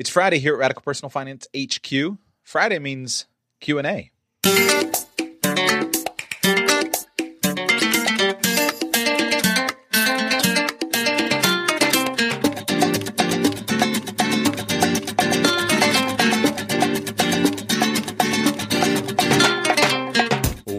[0.00, 2.16] It's Friday here at Radical Personal Finance HQ.
[2.42, 3.26] Friday means
[3.60, 4.10] Q&A.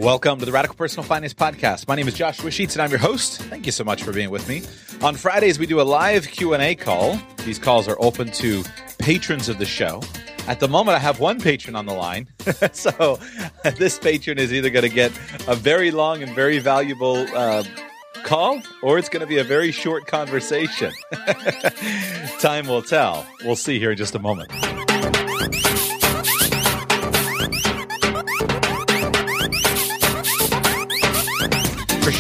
[0.02, 1.88] Welcome to the Radical Personal Finance Podcast.
[1.88, 3.40] My name is Joshua Sheets, and I'm your host.
[3.40, 4.64] Thank you so much for being with me.
[5.04, 7.20] On Fridays, we do a live Q&A call.
[7.46, 8.64] These calls are open to
[8.98, 10.02] patrons of the show.
[10.48, 12.28] At the moment, I have one patron on the line.
[12.72, 13.20] so
[13.78, 15.12] this patron is either going to get
[15.48, 17.64] a very long and very valuable uh,
[18.24, 20.92] call, or it's going to be a very short conversation.
[22.40, 23.24] Time will tell.
[23.46, 24.52] We'll see here in just a moment.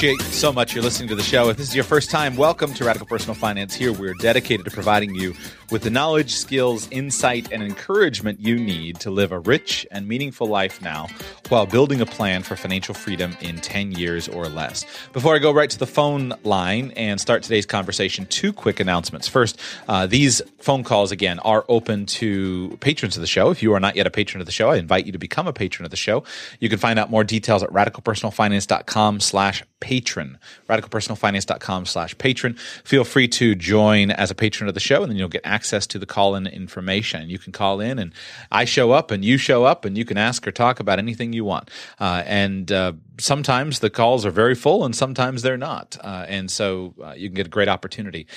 [0.02, 1.50] Appreciate so much you're listening to the show.
[1.50, 3.76] If this is your first time, welcome to Radical Personal Finance.
[3.76, 5.36] Here, we're dedicated to providing you
[5.70, 10.48] with the knowledge, skills, insight, and encouragement you need to live a rich and meaningful
[10.48, 11.06] life now
[11.50, 14.88] while building a plan for financial freedom in 10 years or less.
[15.14, 19.28] Before I go right to the phone line and start today's conversation, two quick announcements.
[19.28, 23.52] First, uh, these phone calls, again, are open to patrons of the show.
[23.52, 25.46] If you are not yet a patron of the show, I invite you to become
[25.46, 26.24] a patron of the show.
[26.60, 30.38] You can find out more details at radicalpersonalfinance.com slash patron.
[30.70, 32.56] Radicalpersonalfinance.com slash patron.
[32.86, 35.86] Feel free to join as a patron of the show, and then you'll get access
[35.88, 37.30] to the call in information.
[37.30, 38.14] You can call in, and
[38.52, 41.34] I show up, and you show up, and you can ask or talk about anything
[41.34, 41.70] you want.
[42.00, 45.98] Uh, and uh, sometimes the calls are very full, and sometimes they're not.
[46.02, 48.28] Uh, and so uh, you can get a great opportunity.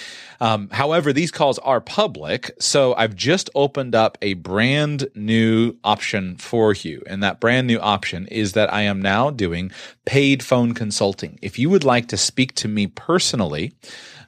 [0.40, 6.36] Um, however, these calls are public, so I've just opened up a brand new option
[6.36, 7.02] for you.
[7.06, 9.70] And that brand new option is that I am now doing
[10.04, 11.33] paid phone consulting.
[11.42, 13.72] If you would like to speak to me personally,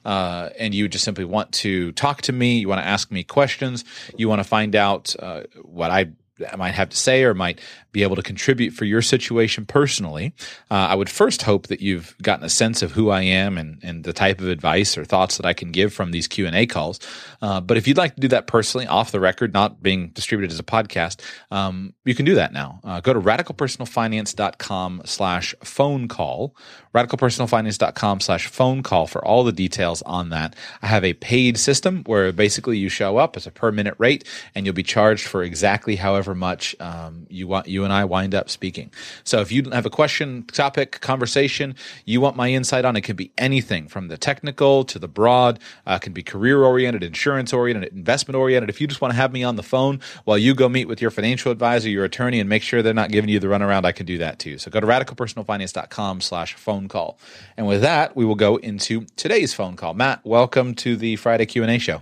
[0.05, 3.23] uh, and you just simply want to talk to me, you want to ask me
[3.23, 3.83] questions,
[4.15, 6.11] you want to find out uh, what I
[6.55, 7.59] might have to say or might
[7.97, 10.31] be able to contribute for your situation personally,
[10.69, 13.79] uh, I would first hope that you've gotten a sense of who I am and,
[13.81, 16.55] and the type of advice or thoughts that I can give from these Q and
[16.55, 16.99] A calls.
[17.41, 20.53] Uh, but if you'd like to do that personally, off the record, not being distributed
[20.53, 22.79] as a podcast, um, you can do that now.
[22.83, 26.55] Uh, go to radicalpersonalfinance.com slash phone call,
[26.93, 30.55] radicalpersonalfinance.com slash phone call for all the details on that.
[30.83, 34.23] I have a paid system where basically you show up as a per minute rate
[34.53, 38.35] and you'll be charged for exactly however much um, you want you and I wind
[38.35, 38.91] up speaking.
[39.23, 43.15] So if you have a question, topic, conversation, you want my insight on, it can
[43.15, 47.93] be anything from the technical to the broad, uh, can be career oriented, insurance oriented,
[47.93, 48.69] investment oriented.
[48.69, 51.01] If you just want to have me on the phone while you go meet with
[51.01, 53.93] your financial advisor, your attorney, and make sure they're not giving you the runaround, I
[53.93, 54.57] can do that too.
[54.57, 57.17] So go to radicalpersonalfinance.com slash phone call.
[57.55, 59.93] And with that, we will go into today's phone call.
[59.93, 62.01] Matt, welcome to the Friday Q&A show.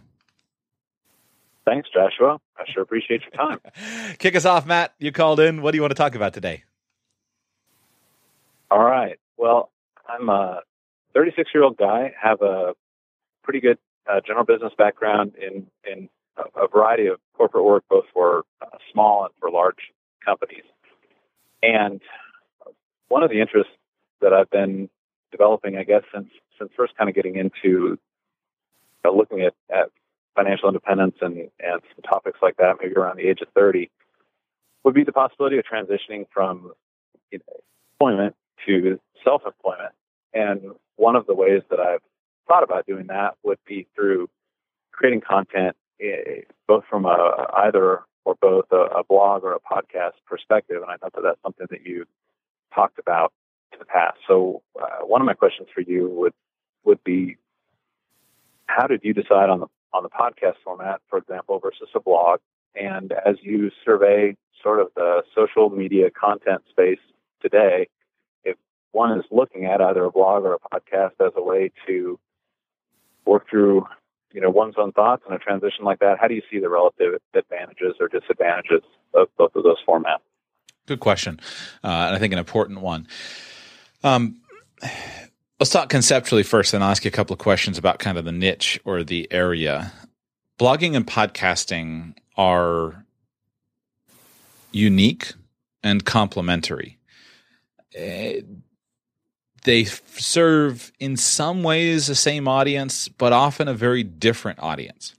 [1.63, 2.39] Thanks, Joshua.
[2.57, 3.59] I sure appreciate your time.
[4.17, 4.93] Kick us off, Matt.
[4.99, 5.61] You called in.
[5.61, 6.63] What do you want to talk about today?
[8.71, 9.19] All right.
[9.37, 9.71] Well,
[10.07, 10.61] I'm a
[11.13, 12.73] 36 year old guy, have a
[13.43, 13.77] pretty good
[14.09, 18.77] uh, general business background in, in a, a, variety of corporate work, both for uh,
[18.91, 19.91] small and for large
[20.23, 20.63] companies.
[21.63, 22.01] And
[23.07, 23.71] one of the interests
[24.21, 24.89] that I've been
[25.31, 27.97] developing, I guess, since since first kind of getting into
[29.03, 29.89] uh, looking at, at
[30.35, 33.89] financial independence and, and some topics like that, maybe around the age of 30,
[34.83, 36.71] would be the possibility of transitioning from
[37.31, 37.61] you know,
[37.93, 38.35] employment
[38.65, 39.93] to self employment.
[40.33, 42.01] And one of the ways that I've
[42.47, 44.29] thought about doing that would be through
[44.91, 50.13] creating content, eh, both from a, either or both a, a blog or a podcast
[50.25, 50.81] perspective.
[50.81, 52.05] And I thought that that's something that you
[52.73, 53.31] talked about
[53.71, 54.17] in the past.
[54.27, 56.33] So, uh, one of my questions for you would
[56.83, 57.37] would be,
[58.67, 62.39] how did you decide on the on the podcast format, for example, versus a blog.
[62.75, 66.99] And as you survey sort of the social media content space
[67.41, 67.87] today,
[68.43, 68.57] if
[68.91, 72.19] one is looking at either a blog or a podcast as a way to
[73.25, 73.85] work through,
[74.33, 76.69] you know, one's own thoughts in a transition like that, how do you see the
[76.69, 78.81] relative advantages or disadvantages
[79.13, 80.19] of both of those formats?
[80.87, 81.39] Good question,
[81.83, 83.07] uh, and I think an important one.
[84.03, 84.41] Um,
[85.57, 88.25] Let's talk conceptually first, then I'll ask you a couple of questions about kind of
[88.25, 89.93] the niche or the area.
[90.59, 93.05] blogging and podcasting are
[94.71, 95.33] unique
[95.81, 96.97] and complementary.
[97.97, 98.41] Uh,
[99.63, 105.15] they serve in some ways the same audience, but often a very different audience.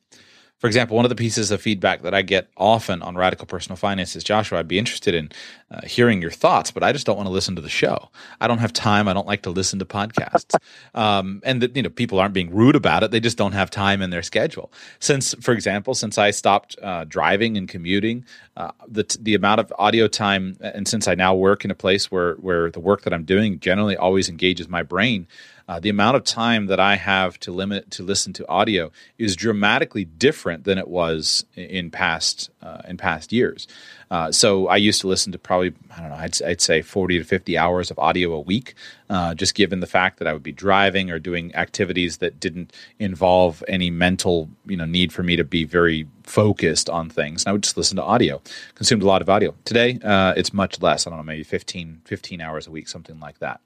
[0.59, 3.77] For example, one of the pieces of feedback that I get often on radical personal
[3.77, 5.31] finance is Joshua, I'd be interested in
[5.71, 8.09] uh, hearing your thoughts, but I just don't want to listen to the show.
[8.41, 9.07] I don't have time.
[9.07, 10.59] I don't like to listen to podcasts.
[10.95, 13.11] um, and that, you know, people aren't being rude about it.
[13.11, 14.73] They just don't have time in their schedule.
[14.99, 18.25] Since, for example, since I stopped uh, driving and commuting,
[18.57, 22.11] uh, the, the amount of audio time, and since I now work in a place
[22.11, 25.27] where, where the work that I'm doing generally always engages my brain,
[25.69, 29.35] uh, the amount of time that I have to limit to listen to audio is
[29.35, 33.67] dramatically different than it was in past uh, in past years.
[34.09, 37.19] Uh, so I used to listen to probably I don't know I'd, I'd say forty
[37.19, 38.75] to fifty hours of audio a week,
[39.11, 42.73] uh, just given the fact that I would be driving or doing activities that didn't
[43.01, 47.43] involve any mental you know need for me to be very focused on things.
[47.43, 48.41] And I would just listen to audio,
[48.77, 49.55] consumed a lot of audio.
[49.65, 51.07] Today uh, it's much less.
[51.07, 53.61] I don't know maybe 15, 15 hours a week, something like that.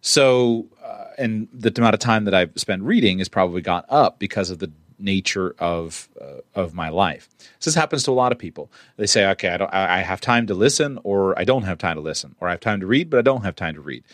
[0.00, 4.18] So, uh, and the amount of time that I've spent reading has probably gone up
[4.18, 7.28] because of the nature of uh, of my life.
[7.58, 8.70] So this happens to a lot of people.
[8.96, 9.72] They say, "Okay, I don't.
[9.72, 12.60] I have time to listen, or I don't have time to listen, or I have
[12.60, 14.04] time to read, but I don't have time to read."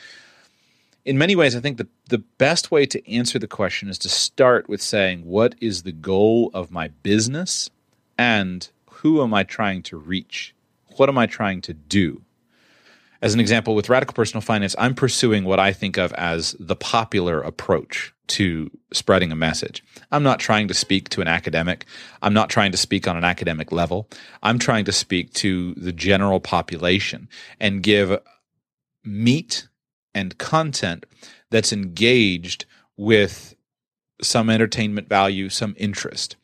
[1.04, 4.08] In many ways, I think the the best way to answer the question is to
[4.08, 7.70] start with saying, "What is the goal of my business,
[8.18, 10.54] and who am I trying to reach?
[10.96, 12.22] What am I trying to do?"
[13.24, 16.76] As an example, with radical personal finance, I'm pursuing what I think of as the
[16.76, 19.82] popular approach to spreading a message.
[20.12, 21.86] I'm not trying to speak to an academic.
[22.20, 24.10] I'm not trying to speak on an academic level.
[24.42, 28.20] I'm trying to speak to the general population and give
[29.04, 29.68] meat
[30.14, 31.06] and content
[31.50, 32.66] that's engaged
[32.98, 33.54] with
[34.20, 36.36] some entertainment value, some interest.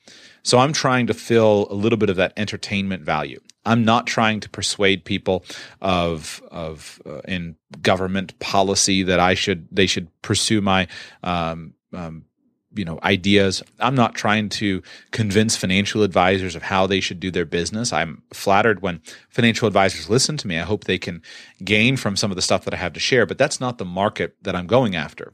[0.42, 3.40] So I'm trying to fill a little bit of that entertainment value.
[3.64, 5.44] I'm not trying to persuade people
[5.80, 10.88] of of uh, in government policy that I should they should pursue my
[11.22, 12.24] um, um,
[12.74, 13.62] you know ideas.
[13.78, 17.92] I'm not trying to convince financial advisors of how they should do their business.
[17.92, 20.58] I'm flattered when financial advisors listen to me.
[20.58, 21.22] I hope they can
[21.62, 23.84] gain from some of the stuff that I have to share, but that's not the
[23.84, 25.32] market that I'm going after.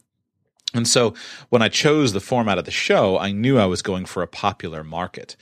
[0.75, 1.14] And so
[1.49, 4.28] when I chose the format of the show, I knew I was going for a
[4.28, 5.37] popular market.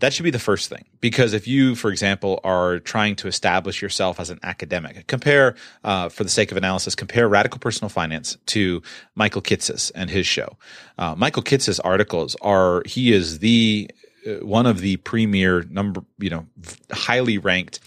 [0.00, 0.84] That should be the first thing.
[1.00, 5.54] Because if you, for example, are trying to establish yourself as an academic, compare,
[5.84, 8.82] uh, for the sake of analysis, compare Radical Personal Finance to
[9.14, 10.56] Michael Kitces and his show.
[10.98, 13.90] Uh, Michael Kitces' articles are, he is the,
[14.26, 16.46] uh, one of the premier number, you know,
[16.90, 17.80] highly ranked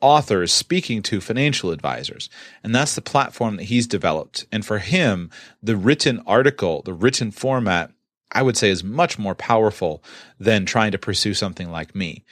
[0.00, 2.30] authors speaking to financial advisors.
[2.62, 4.46] And that's the platform that he's developed.
[4.52, 5.30] And for him,
[5.62, 7.90] the written article, the written format
[8.32, 10.02] I would say is much more powerful
[10.38, 12.24] than trying to pursue something like me.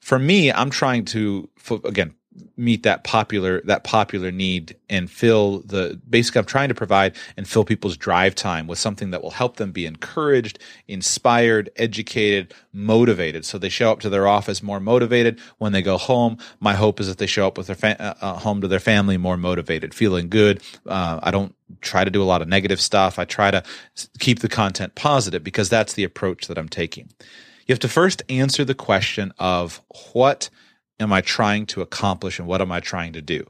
[0.00, 1.48] For me, I'm trying to
[1.84, 2.14] again
[2.56, 7.48] meet that popular that popular need and fill the basically I'm trying to provide and
[7.48, 10.58] fill people's drive time with something that will help them be encouraged,
[10.88, 13.44] inspired, educated, motivated.
[13.44, 15.38] So they show up to their office more motivated.
[15.58, 18.14] When they go home, my hope is that they show up with their fa- uh,
[18.20, 20.62] uh home to their family more motivated, feeling good.
[20.86, 23.18] Uh, I don't try to do a lot of negative stuff.
[23.18, 23.62] I try to
[24.18, 27.10] keep the content positive because that's the approach that I'm taking.
[27.66, 29.80] You have to first answer the question of
[30.12, 30.50] what
[31.00, 33.46] am I trying to accomplish and what am I trying to do?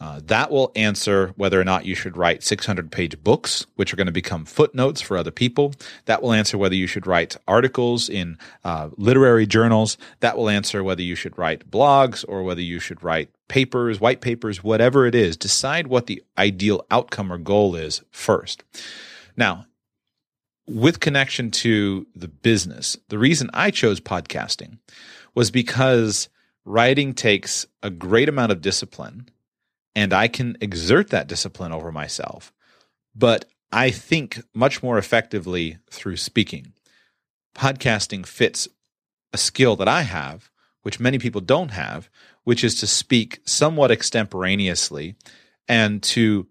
[0.00, 3.96] Uh, that will answer whether or not you should write 600 page books, which are
[3.96, 5.74] going to become footnotes for other people.
[6.04, 9.98] That will answer whether you should write articles in uh, literary journals.
[10.20, 14.20] That will answer whether you should write blogs or whether you should write papers, white
[14.20, 15.36] papers, whatever it is.
[15.36, 18.62] Decide what the ideal outcome or goal is first.
[19.36, 19.66] Now,
[20.68, 24.78] with connection to the business, the reason I chose podcasting
[25.34, 26.28] was because
[26.68, 29.28] writing takes a great amount of discipline
[29.94, 32.52] and I can exert that discipline over myself.
[33.14, 36.74] But I think much more effectively through speaking.
[37.54, 38.68] Podcasting fits
[39.32, 40.50] a skill that I have,
[40.82, 42.08] which many people don't have,
[42.44, 45.16] which is to speak somewhat extemporaneously
[45.66, 46.46] and to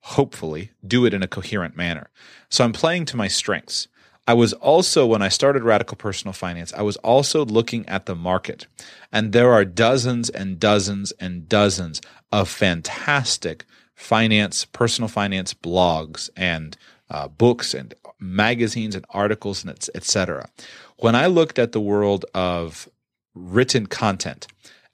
[0.00, 2.10] hopefully do it in a coherent manner.
[2.50, 3.88] So I'm playing to my strengths.
[4.26, 8.14] I was also, when I started Radical Personal Finance, I was also looking at the
[8.14, 8.66] market.
[9.12, 12.00] And there are dozens and dozens and dozens
[12.32, 16.76] of fantastic finance, personal finance blogs and
[17.10, 20.48] uh, books and magazines and articles and et cetera.
[20.96, 22.88] When I looked at the world of
[23.34, 24.46] written content,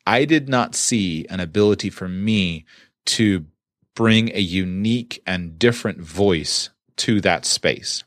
[0.07, 2.65] I did not see an ability for me
[3.07, 3.47] to
[3.95, 8.03] bring a unique and different voice to that space.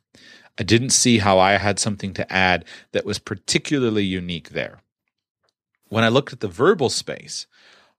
[0.60, 4.82] I didn't see how I had something to add that was particularly unique there.
[5.90, 7.48] When I looked at the verbal space,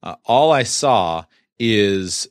[0.02, 1.24] uh, all I saw
[1.58, 2.28] is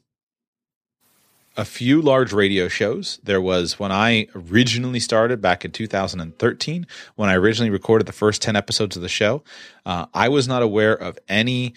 [1.55, 3.19] a few large radio shows.
[3.23, 8.41] There was when I originally started back in 2013, when I originally recorded the first
[8.41, 9.43] 10 episodes of the show.
[9.85, 11.73] Uh, I was not aware of any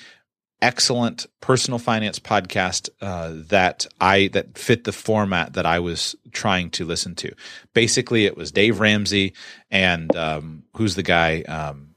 [0.62, 6.70] excellent personal finance podcast uh, that I that fit the format that I was trying
[6.70, 7.32] to listen to.
[7.75, 9.34] Basically, it was Dave Ramsey
[9.70, 11.42] and um, who's the guy.
[11.42, 11.90] Um,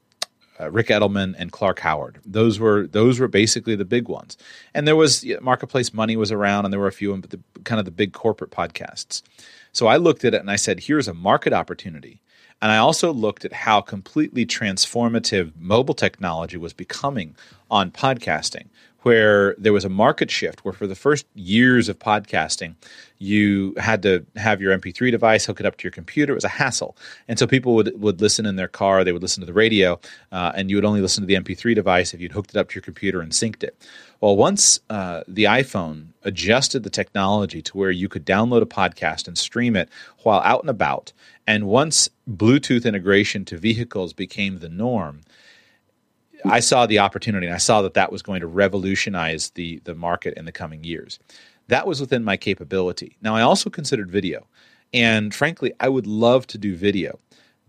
[0.62, 2.20] uh, Ric Edelman and Clark Howard.
[2.26, 4.36] Those were those were basically the big ones.
[4.74, 7.80] And there was Marketplace Money was around, and there were a few, but the kind
[7.80, 9.22] of the big corporate podcasts.
[9.72, 12.22] So I looked at it and I said, "Here's a market opportunity."
[12.62, 17.36] And I also looked at how completely transformative mobile technology was becoming
[17.72, 18.68] on podcasting
[19.04, 22.76] where there was a market shift where for the first years of podcasting
[23.18, 26.34] you had to have your mp3 device hook it up to your computer.
[26.34, 26.98] It was a hassle.
[27.28, 29.04] And so people would, would listen in their car.
[29.04, 30.00] They would listen to the radio
[30.32, 32.70] uh, and you would only listen to the mp3 device if you'd hooked it up
[32.70, 33.76] to your computer and synced it.
[34.22, 39.28] Well once uh, the iphone adjusted the technology to where you could download a podcast
[39.28, 39.90] and stream it
[40.24, 41.14] while out and about
[41.50, 45.22] and once bluetooth integration to vehicles became the norm
[46.46, 49.96] I saw the opportunity and I saw that that was going to revolutionize the the
[49.96, 51.20] market in the coming years.
[51.68, 53.18] That was within my capability.
[53.22, 54.48] Now I also considered video.
[54.94, 57.20] And frankly, I would love to do video,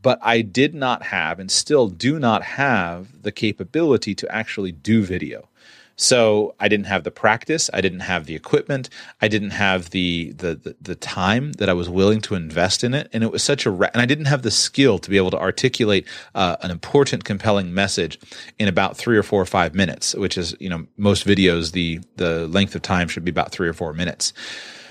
[0.01, 5.03] but I did not have and still do not have the capability to actually do
[5.03, 5.49] video.
[5.97, 8.89] So I didn't have the practice, I didn't have the equipment,
[9.21, 12.95] I didn't have the the the, the time that I was willing to invest in
[12.95, 15.31] it, and it was such a and I didn't have the skill to be able
[15.33, 18.19] to articulate uh, an important, compelling message
[18.59, 22.01] in about three or four or five minutes, which is you know most videos the
[22.17, 24.33] the length of time should be about three or four minutes.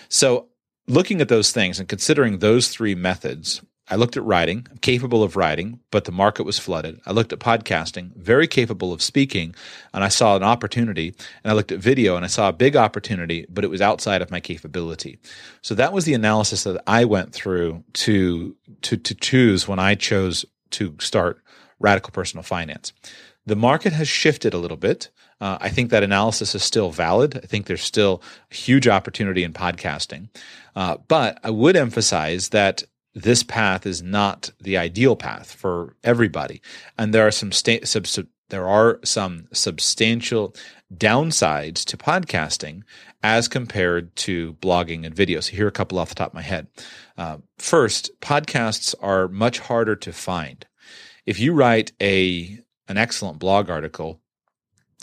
[0.10, 0.48] So
[0.88, 5.24] looking at those things and considering those three methods I looked at writing, I'm capable
[5.24, 7.02] of writing, but the market was flooded.
[7.06, 9.56] I looked at podcasting, very capable of speaking,
[9.94, 11.16] and I saw an opportunity.
[11.44, 14.22] And I looked at video and I saw a big opportunity, but it was outside
[14.22, 15.18] of my capability.
[15.62, 19.96] So that was the analysis that I went through to to to choose when I
[19.96, 21.42] chose to start
[21.80, 22.94] radical personal finance.
[23.46, 25.10] The market has shifted a little bit.
[25.42, 27.38] Uh, I think that analysis is still valid.
[27.38, 30.30] I think there's still a huge opportunity in podcasting.
[30.76, 36.62] Uh, but I would emphasize that this path is not the ideal path for everybody,
[36.98, 40.56] and there are some sta- sub- sub- there are some substantial
[40.94, 42.82] downsides to podcasting
[43.22, 45.40] as compared to blogging and video.
[45.40, 46.68] So here are a couple off the top of my head.
[47.18, 50.66] Uh, first, podcasts are much harder to find.
[51.26, 54.20] If you write a an excellent blog article,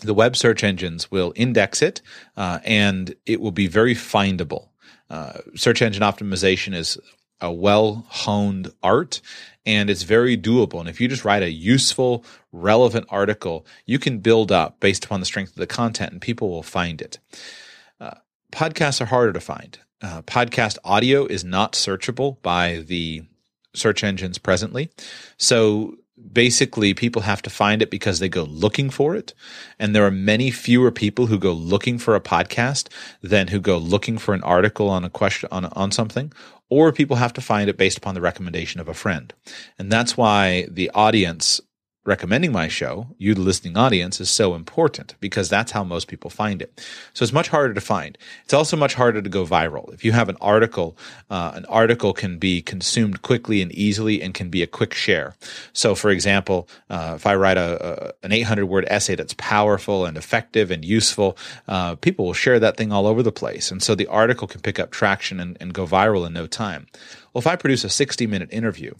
[0.03, 2.01] the web search engines will index it,
[2.35, 4.69] uh, and it will be very findable.
[5.09, 6.97] Uh, search engine optimization is
[7.41, 9.21] a well honed art
[9.65, 10.79] and it's very doable.
[10.79, 15.19] And if you just write a useful, relevant article, you can build up based upon
[15.19, 17.19] the strength of the content and people will find it.
[17.99, 18.15] Uh,
[18.51, 19.77] podcasts are harder to find.
[20.01, 23.23] Uh, podcast audio is not searchable by the
[23.73, 24.89] search engines presently.
[25.37, 25.97] So
[26.31, 29.33] basically people have to find it because they go looking for it
[29.77, 32.87] and there are many fewer people who go looking for a podcast
[33.21, 36.33] than who go looking for an article on a question on on something
[36.69, 39.33] or people have to find it based upon the recommendation of a friend.
[39.79, 41.61] And that's why the audience
[42.07, 46.29] recommending my show, you, the listening audience, is so important because that's how most people
[46.29, 46.81] find it.
[47.13, 48.17] So it's much harder to find.
[48.45, 49.93] It's also much harder to go viral.
[49.93, 50.97] If you have an article,
[51.29, 55.35] uh, an article can be consumed quickly and easily and can be a quick share.
[55.73, 60.05] So, for example, uh, if I write a, a, an 800 word essay that's powerful
[60.05, 61.37] and effective and useful,
[61.67, 63.69] uh, people will share that thing all over the place.
[63.69, 66.87] And so the article can pick up traction and, and go viral in no time.
[67.33, 68.93] Well, if I produce a 60 minute interview,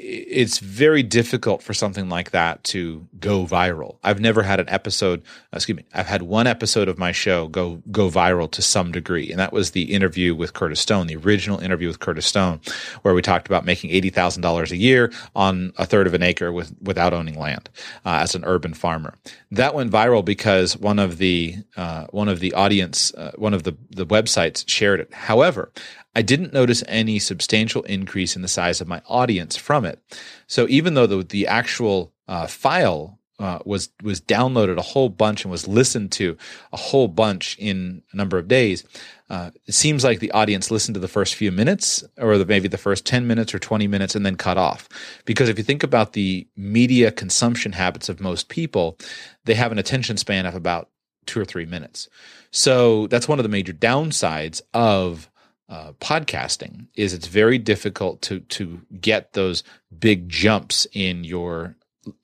[0.00, 3.96] it's very difficult for something like that to go viral.
[4.04, 7.82] I've never had an episode, excuse me, I've had one episode of my show go
[7.90, 11.58] go viral to some degree, and that was the interview with Curtis Stone, the original
[11.58, 12.60] interview with Curtis Stone,
[13.02, 16.22] where we talked about making eighty thousand dollars a year on a third of an
[16.22, 17.68] acre with without owning land
[18.04, 19.14] uh, as an urban farmer.
[19.50, 23.64] That went viral because one of the uh, one of the audience, uh, one of
[23.64, 25.12] the the websites shared it.
[25.12, 25.72] However,
[26.18, 30.02] I didn't notice any substantial increase in the size of my audience from it.
[30.48, 35.44] So even though the, the actual uh, file uh, was was downloaded a whole bunch
[35.44, 36.36] and was listened to
[36.72, 38.82] a whole bunch in a number of days,
[39.30, 42.66] uh, it seems like the audience listened to the first few minutes or the, maybe
[42.66, 44.88] the first 10 minutes or 20 minutes and then cut off.
[45.24, 48.98] Because if you think about the media consumption habits of most people,
[49.44, 50.90] they have an attention span of about
[51.26, 52.08] two or three minutes.
[52.50, 55.27] So that's one of the major downsides of
[55.68, 59.62] uh, podcasting is it's very difficult to to get those
[59.98, 61.76] big jumps in your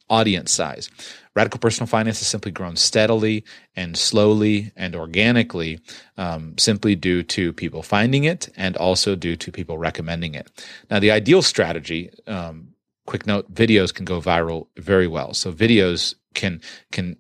[0.09, 0.91] audience size.
[1.35, 5.81] Radical Personal Finance has simply grown steadily and slowly and organically,
[6.17, 10.51] um, simply due to people finding it and also due to people recommending it.
[10.91, 12.69] Now, the ideal strategy, um,
[13.07, 15.35] quick note, videos can go viral very well.
[15.35, 16.61] So videos can
[16.93, 17.17] can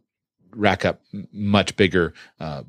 [0.54, 1.00] rack up
[1.32, 2.62] much bigger uh,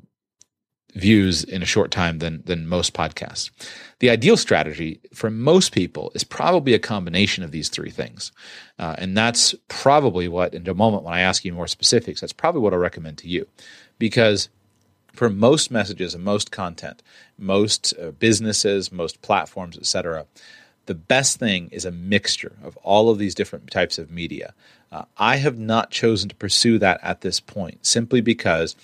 [0.96, 3.50] views in a short time than than most podcasts.
[3.98, 8.32] The ideal strategy for most people is probably a combination of these three things,
[8.78, 12.32] uh, and that's probably what in a moment when I ask you more specifics, that's
[12.32, 13.46] probably what I'll recommend to you,
[13.98, 14.48] because
[15.12, 17.02] for most messages and most content,
[17.38, 20.26] most uh, businesses, most platforms, etc.
[20.86, 24.54] The best thing is a mixture of all of these different types of media.
[24.92, 28.76] Uh, I have not chosen to pursue that at this point simply because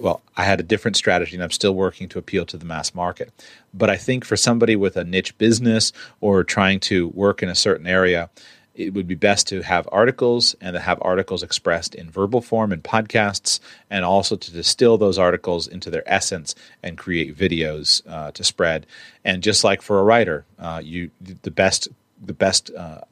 [0.00, 2.94] well, I had a different strategy and I'm still working to appeal to the mass
[2.94, 3.32] market.
[3.72, 7.54] But I think for somebody with a niche business or trying to work in a
[7.54, 8.30] certain area,
[8.74, 12.72] it would be best to have articles and to have articles expressed in verbal form
[12.72, 18.32] in podcasts and also to distill those articles into their essence and create videos uh,
[18.32, 18.86] to spread.
[19.24, 21.88] And just like for a writer, uh, you the best
[22.20, 23.02] the best uh,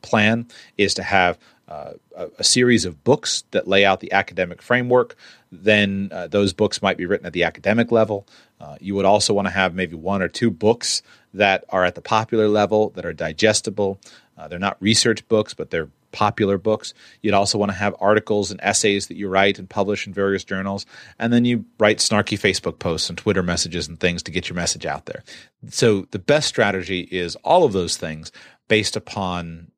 [0.00, 0.46] plan
[0.78, 1.38] is to have
[1.68, 5.16] uh, a, a, series of books that lay out the academic framework.
[5.52, 8.26] Then uh, those books might be written at the academic level.
[8.58, 11.02] Uh, you would also want to have maybe one or two books
[11.34, 14.00] that are at the popular level that are digestible.
[14.36, 16.94] Uh, they're not research books, but they're popular books.
[17.20, 20.44] You'd also want to have articles and essays that you write and publish in various
[20.44, 20.86] journals.
[21.18, 24.56] And then you write snarky Facebook posts and Twitter messages and things to get your
[24.56, 25.22] message out there.
[25.68, 28.30] So the best strategy is all of those things
[28.68, 29.72] based upon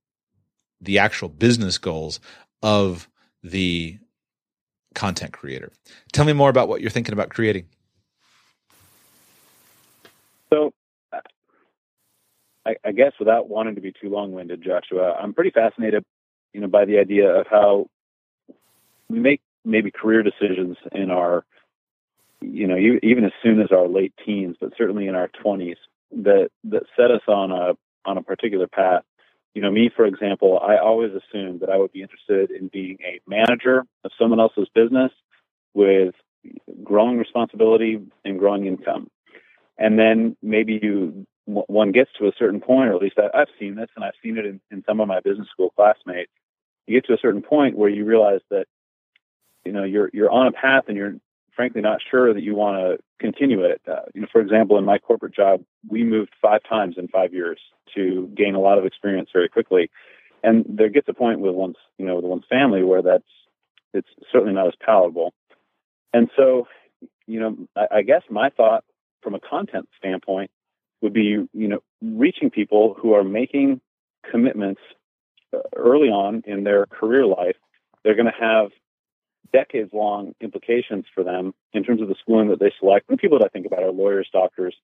[0.81, 2.21] the actual business goals
[2.62, 3.09] of
[3.43, 3.99] the
[4.95, 5.73] content creator.
[6.13, 7.67] Tell me more about what you're thinking about creating.
[10.53, 10.73] So,
[12.67, 16.05] I, I guess without wanting to be too long-winded, Joshua, I'm pretty fascinated,
[16.53, 17.87] you know, by the idea of how
[19.09, 21.45] we make maybe career decisions in our,
[22.40, 25.77] you know, even as soon as our late teens, but certainly in our 20s,
[26.23, 27.73] that that set us on a
[28.05, 29.03] on a particular path
[29.55, 32.99] you know, me, for example, I always assumed that I would be interested in being
[33.05, 35.12] a manager of someone else's business
[35.75, 36.14] with
[36.83, 39.09] growing responsibility and growing income.
[39.79, 43.49] And then maybe you one gets to a certain point, or at least I, have
[43.59, 46.31] seen this, and I've seen it in, in some of my business school classmates.
[46.87, 48.67] You get to a certain point where you realize that
[49.64, 51.14] you know you're you're on a path, and you're
[51.55, 53.81] frankly not sure that you want to continue it.
[53.87, 57.33] Uh, you know, for example, in my corporate job, we moved five times in five
[57.33, 57.61] years
[57.95, 59.90] to gain a lot of experience very quickly.
[60.43, 63.25] And there gets a point with one's, you know, with one's family where that's
[63.93, 65.33] it's certainly not as palatable.
[66.12, 66.67] And so,
[67.27, 68.85] you know, I, I guess my thought
[69.23, 70.51] from a content standpoint
[71.01, 73.81] would be, you know, reaching people who are making
[74.31, 74.81] commitments
[75.55, 77.57] uh, early on in their career life.
[78.03, 78.71] They're going to have
[79.55, 83.09] decades long implications for them in terms of the schooling that they select.
[83.19, 84.75] People that I think about are lawyers, doctors,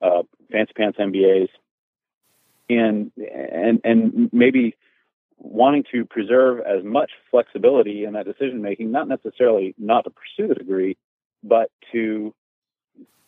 [0.00, 1.48] uh, fancy pants MBAs,
[2.70, 4.74] and and and maybe
[5.36, 10.48] wanting to preserve as much flexibility in that decision making, not necessarily not to pursue
[10.48, 10.96] the degree,
[11.42, 12.34] but to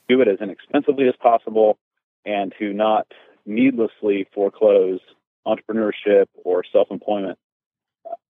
[0.09, 1.79] do it as inexpensively as possible
[2.25, 3.07] and to not
[3.45, 5.01] needlessly foreclose
[5.47, 7.39] entrepreneurship or self employment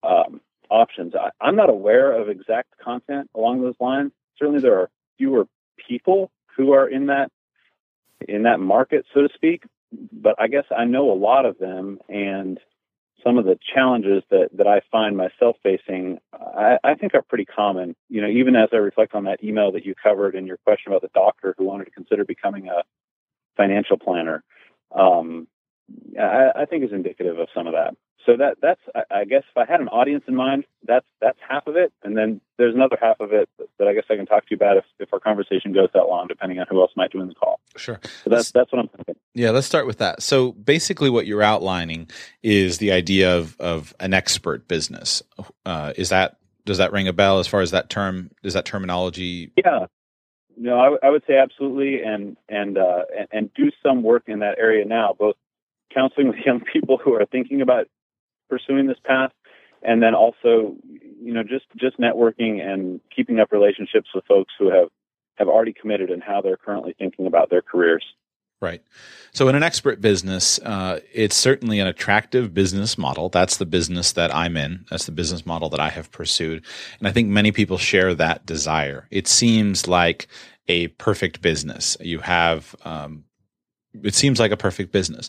[0.02, 1.14] um, options.
[1.14, 4.12] I, I'm not aware of exact content along those lines.
[4.38, 7.30] Certainly, there are fewer people who are in that
[8.28, 9.64] in that market, so to speak.
[10.12, 12.58] But I guess I know a lot of them, and
[13.22, 17.44] some of the challenges that that I find myself facing, I, I think are pretty
[17.44, 17.94] common.
[18.08, 20.92] You know, even as I reflect on that email that you covered in your question
[20.92, 22.82] about the doctor who wanted to consider becoming a
[23.56, 24.42] financial planner,
[24.94, 25.48] um,
[26.18, 27.94] I, I think is indicative of some of that
[28.26, 31.66] so that that's I, guess if I had an audience in mind, that's that's half
[31.68, 34.42] of it, and then there's another half of it that I guess I can talk
[34.42, 37.12] to you about if, if our conversation goes that long, depending on who else might
[37.12, 37.60] join the call.
[37.76, 38.00] Sure.
[38.24, 39.14] So that's that's what I'm thinking.
[39.34, 40.22] Yeah, let's start with that.
[40.22, 42.10] So basically, what you're outlining
[42.42, 45.22] is the idea of of an expert business.
[45.64, 48.32] Uh, is that does that ring a bell as far as that term?
[48.42, 49.52] Is that terminology?
[49.56, 49.86] Yeah.
[50.58, 54.40] No, I, I would say absolutely, and and, uh, and and do some work in
[54.40, 55.36] that area now, both
[55.94, 57.86] counseling with young people who are thinking about
[58.48, 59.32] pursuing this path
[59.82, 60.76] and then also
[61.22, 64.88] you know just just networking and keeping up relationships with folks who have
[65.36, 68.04] have already committed and how they're currently thinking about their careers
[68.60, 68.82] Right.
[69.32, 73.28] So, in an expert business, uh, it's certainly an attractive business model.
[73.28, 74.86] That's the business that I'm in.
[74.88, 76.64] That's the business model that I have pursued.
[76.98, 79.08] And I think many people share that desire.
[79.10, 80.26] It seems like
[80.68, 81.98] a perfect business.
[82.00, 83.24] You have, um,
[84.02, 85.28] it seems like a perfect business.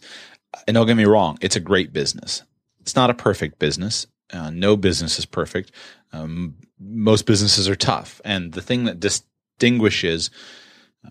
[0.65, 2.43] And don't get me wrong, it's a great business.
[2.87, 4.07] It's not a perfect business.
[4.31, 5.73] Uh, no business is perfect.
[6.13, 8.21] Um, most businesses are tough.
[8.23, 10.29] And the thing that distinguishes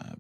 [0.01, 0.15] uh,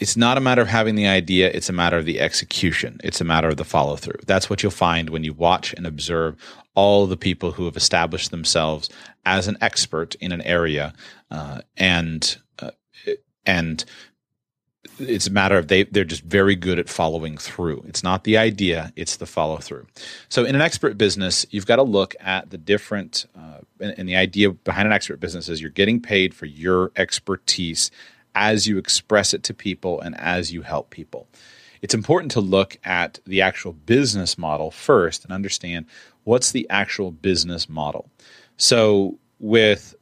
[0.00, 2.98] it's not a matter of having the idea, it's a matter of the execution.
[3.04, 4.18] It's a matter of the follow through.
[4.26, 6.36] That's what you'll find when you watch and observe
[6.74, 8.88] all the people who have established themselves
[9.24, 10.94] as an expert in an area
[11.30, 12.70] uh, and uh,
[13.46, 13.84] and
[14.98, 17.84] it's a matter of they they're just very good at following through.
[17.88, 19.86] It's not the idea; it's the follow through.
[20.28, 24.08] So, in an expert business, you've got to look at the different uh, and, and
[24.08, 27.90] the idea behind an expert business is you're getting paid for your expertise
[28.34, 31.28] as you express it to people and as you help people.
[31.82, 35.86] It's important to look at the actual business model first and understand
[36.24, 38.08] what's the actual business model.
[38.56, 39.94] So, with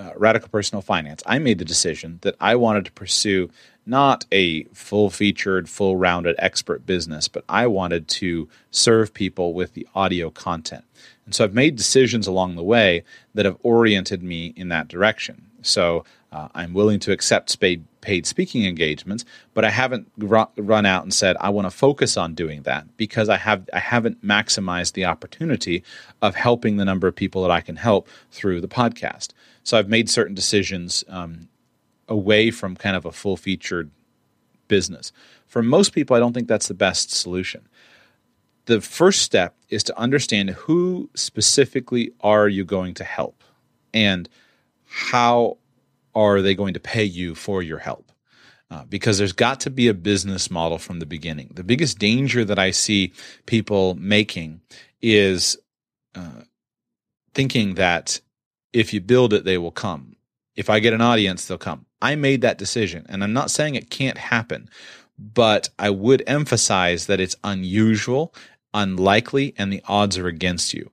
[0.00, 3.50] uh, Radical Personal Finance, I made the decision that I wanted to pursue
[3.86, 9.74] not a full featured, full rounded expert business, but I wanted to serve people with
[9.74, 10.84] the audio content.
[11.26, 15.46] And so I've made decisions along the way that have oriented me in that direction.
[15.62, 21.02] So uh, I'm willing to accept paid, paid speaking engagements, but I haven't run out
[21.02, 24.92] and said I want to focus on doing that because I have I haven't maximized
[24.92, 25.82] the opportunity
[26.22, 29.30] of helping the number of people that I can help through the podcast.
[29.64, 31.48] So I've made certain decisions um,
[32.08, 33.90] away from kind of a full featured
[34.68, 35.12] business.
[35.46, 37.68] For most people, I don't think that's the best solution.
[38.66, 43.42] The first step is to understand who specifically are you going to help
[43.92, 44.28] and
[44.86, 45.56] how
[46.14, 48.12] are they going to pay you for your help?
[48.70, 51.50] Uh, because there's got to be a business model from the beginning.
[51.54, 53.12] The biggest danger that I see
[53.46, 54.60] people making
[55.02, 55.56] is
[56.14, 56.42] uh,
[57.34, 58.20] thinking that
[58.72, 60.14] if you build it, they will come.
[60.54, 61.86] If I get an audience, they'll come.
[62.00, 64.68] I made that decision, and I'm not saying it can't happen,
[65.18, 68.32] but I would emphasize that it's unusual,
[68.72, 70.90] unlikely, and the odds are against you.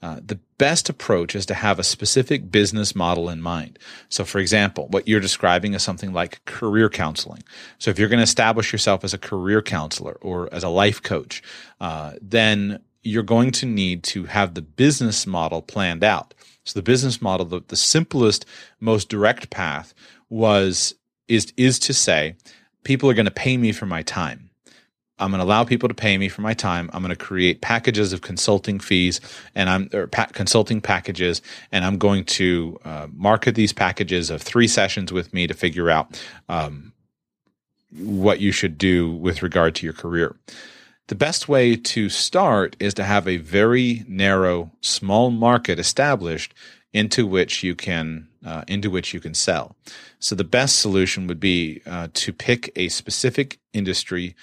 [0.00, 3.78] Uh, the best approach is to have a specific business model in mind.
[4.08, 7.42] So, for example, what you're describing is something like career counseling.
[7.78, 11.02] So, if you're going to establish yourself as a career counselor or as a life
[11.02, 11.42] coach,
[11.80, 16.32] uh, then you're going to need to have the business model planned out.
[16.64, 18.46] So, the business model, the, the simplest,
[18.78, 19.94] most direct path
[20.28, 20.94] was
[21.26, 22.36] is is to say,
[22.84, 24.47] people are going to pay me for my time.
[25.18, 26.90] I'm going to allow people to pay me for my time.
[26.92, 29.20] I'm going to create packages of consulting fees
[29.54, 34.42] and I'm or pa- consulting packages, and I'm going to uh, market these packages of
[34.42, 36.92] three sessions with me to figure out um,
[37.96, 40.36] what you should do with regard to your career.
[41.08, 46.52] The best way to start is to have a very narrow, small market established
[46.92, 49.74] into which you can uh, into which you can sell.
[50.20, 54.36] So the best solution would be uh, to pick a specific industry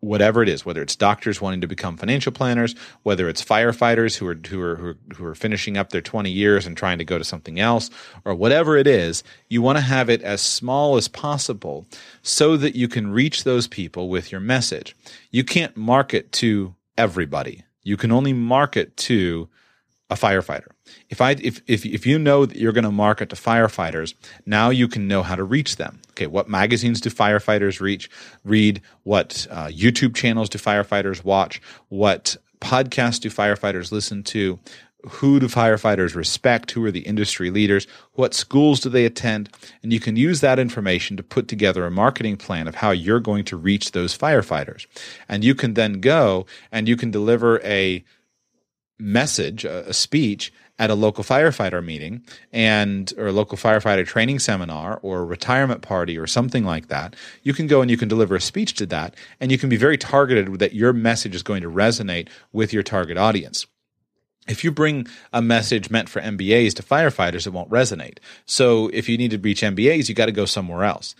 [0.00, 4.26] whatever it is, whether it's doctors wanting to become financial planners, whether it's firefighters who
[4.26, 7.04] are who are who are, who are finishing up their 20 years and trying to
[7.04, 7.90] go to something else,
[8.24, 11.86] or whatever it is, you want to have it as small as possible
[12.22, 14.96] so that you can reach those people with your message.
[15.30, 17.64] You can't market to everybody.
[17.82, 19.48] You can only market to
[20.10, 20.68] a firefighter.
[21.08, 24.70] If I if if if you know that you're going to market to firefighters, now
[24.70, 26.00] you can know how to reach them.
[26.20, 28.10] Okay, what magazines do firefighters reach?
[28.44, 31.62] Read what uh, YouTube channels do firefighters watch?
[31.88, 34.58] What podcasts do firefighters listen to?
[35.08, 36.72] Who do firefighters respect?
[36.72, 37.86] Who are the industry leaders?
[38.12, 39.48] What schools do they attend?
[39.82, 43.18] And you can use that information to put together a marketing plan of how you're
[43.18, 44.84] going to reach those firefighters.
[45.26, 48.04] And you can then go and you can deliver a
[48.98, 54.38] message, a, a speech at a local firefighter meeting and or a local firefighter training
[54.38, 58.08] seminar or a retirement party or something like that you can go and you can
[58.08, 61.42] deliver a speech to that and you can be very targeted that your message is
[61.42, 63.66] going to resonate with your target audience
[64.48, 68.18] if you bring a message meant for MBAs to firefighters, it won't resonate.
[68.46, 71.14] So if you need to reach MBAs, you got to go somewhere else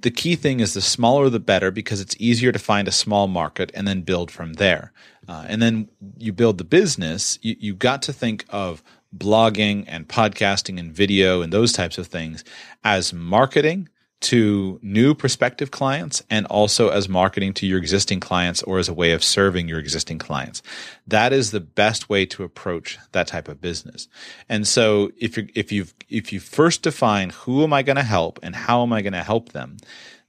[0.00, 3.28] the key thing is the smaller the better because it's easier to find a small
[3.28, 4.92] market and then build from there.
[5.28, 8.82] Uh, and then you build the business, you, you got to think of
[9.16, 12.44] blogging and podcasting and video and those types of things
[12.84, 13.88] as marketing
[14.20, 18.94] to new prospective clients and also as marketing to your existing clients or as a
[18.94, 20.60] way of serving your existing clients.
[21.06, 24.08] That is the best way to approach that type of business.
[24.48, 28.02] And so if you if you if you first define who am I going to
[28.02, 29.76] help and how am I going to help them,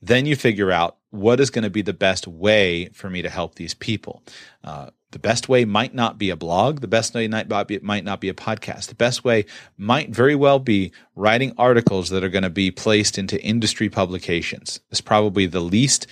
[0.02, 3.30] Then you figure out what is going to be the best way for me to
[3.30, 4.24] help these people.
[4.64, 6.82] Uh, the best way might not be a blog.
[6.82, 8.88] The best way might not be, might not be a podcast.
[8.88, 13.18] The best way might very well be writing articles that are going to be placed
[13.18, 14.80] into industry publications.
[14.92, 16.06] It's probably the least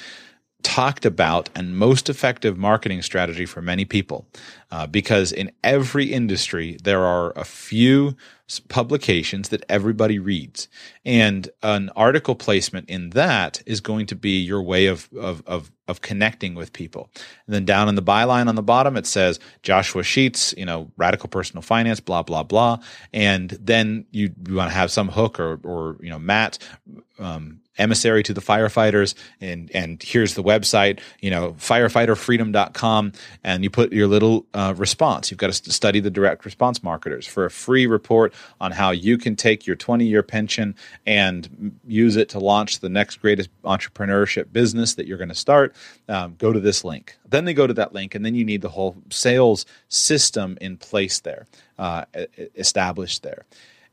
[0.67, 4.27] talked about and most effective marketing strategy for many people
[4.69, 8.17] uh, because in every industry there are a few
[8.67, 10.67] publications that everybody reads.
[11.05, 15.71] And an article placement in that is going to be your way of of of,
[15.87, 17.09] of connecting with people.
[17.45, 20.91] And then down in the byline on the bottom it says joshua sheets you know
[20.97, 22.79] radical personal finance blah blah blah.
[23.13, 26.59] And then you, you want to have some hook or or you know matt
[27.19, 33.11] um, emissary to the firefighters and and here's the website you know firefighterfreedom.com
[33.43, 35.31] and you put your little uh, response.
[35.31, 39.17] You've got to study the direct response marketers for a free report on how you
[39.17, 44.51] can take your 20 year pension and use it to launch the next greatest entrepreneurship
[44.51, 45.75] business that you're going to start.
[46.07, 47.17] Um, go to this link.
[47.27, 50.77] Then they go to that link and then you need the whole sales system in
[50.77, 51.45] place there
[51.77, 52.05] uh,
[52.55, 53.45] established there.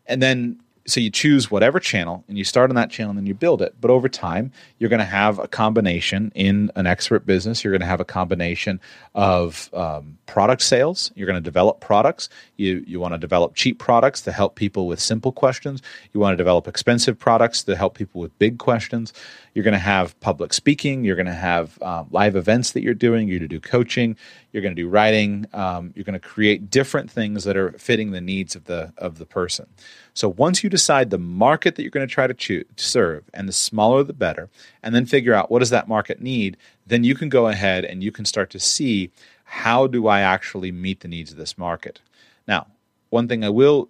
[0.07, 3.27] And then so you choose whatever channel and you start on that channel and then
[3.27, 3.75] you build it.
[3.81, 7.65] But over time, you're going to have a combination in an expert business.
[7.65, 8.81] You're going to have a combination
[9.15, 11.11] of um, product sales.
[11.15, 12.29] You're going to develop products.
[12.57, 15.81] You you want to develop cheap products to help people with simple questions.
[16.13, 19.13] You want to develop expensive products to help people with big questions.
[19.55, 21.05] You're going to have public speaking.
[21.05, 23.29] You're going to have um, live events that you're doing.
[23.29, 24.17] You're to do coaching.
[24.55, 25.47] You're going to do writing.
[25.53, 29.19] Um, you're going to create different things that are fitting the needs of the of
[29.19, 29.67] the person.
[30.15, 33.49] So once you decide the market that you're going to try to choose, serve, and
[33.49, 34.49] the smaller the better,
[34.81, 38.05] and then figure out what does that market need, then you can go ahead and
[38.05, 39.11] you can start to see
[39.43, 42.01] how do I actually meet the needs of this market.
[42.47, 42.69] Now,
[43.11, 43.89] one thing I will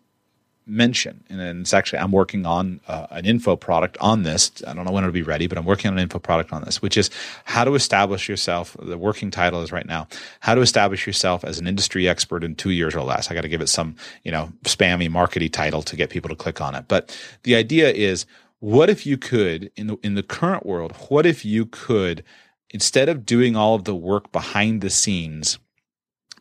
[0.66, 4.50] mention, and it's actually I'm working on uh, an info product on this.
[4.66, 6.64] I don't know when it'll be ready, but I'm working on an info product on
[6.64, 7.11] this, which is
[7.44, 8.77] how to establish yourself.
[8.81, 10.09] The working title is right now
[10.40, 13.31] how to establish yourself as an industry expert in two years or less.
[13.31, 16.37] I got to give it some you know spammy markety title to get people to
[16.37, 18.27] click on it, but the idea is.
[18.61, 20.92] What if you could in the in the current world?
[21.11, 22.24] What if you could
[22.70, 25.59] instead of doing all of the work behind the scenes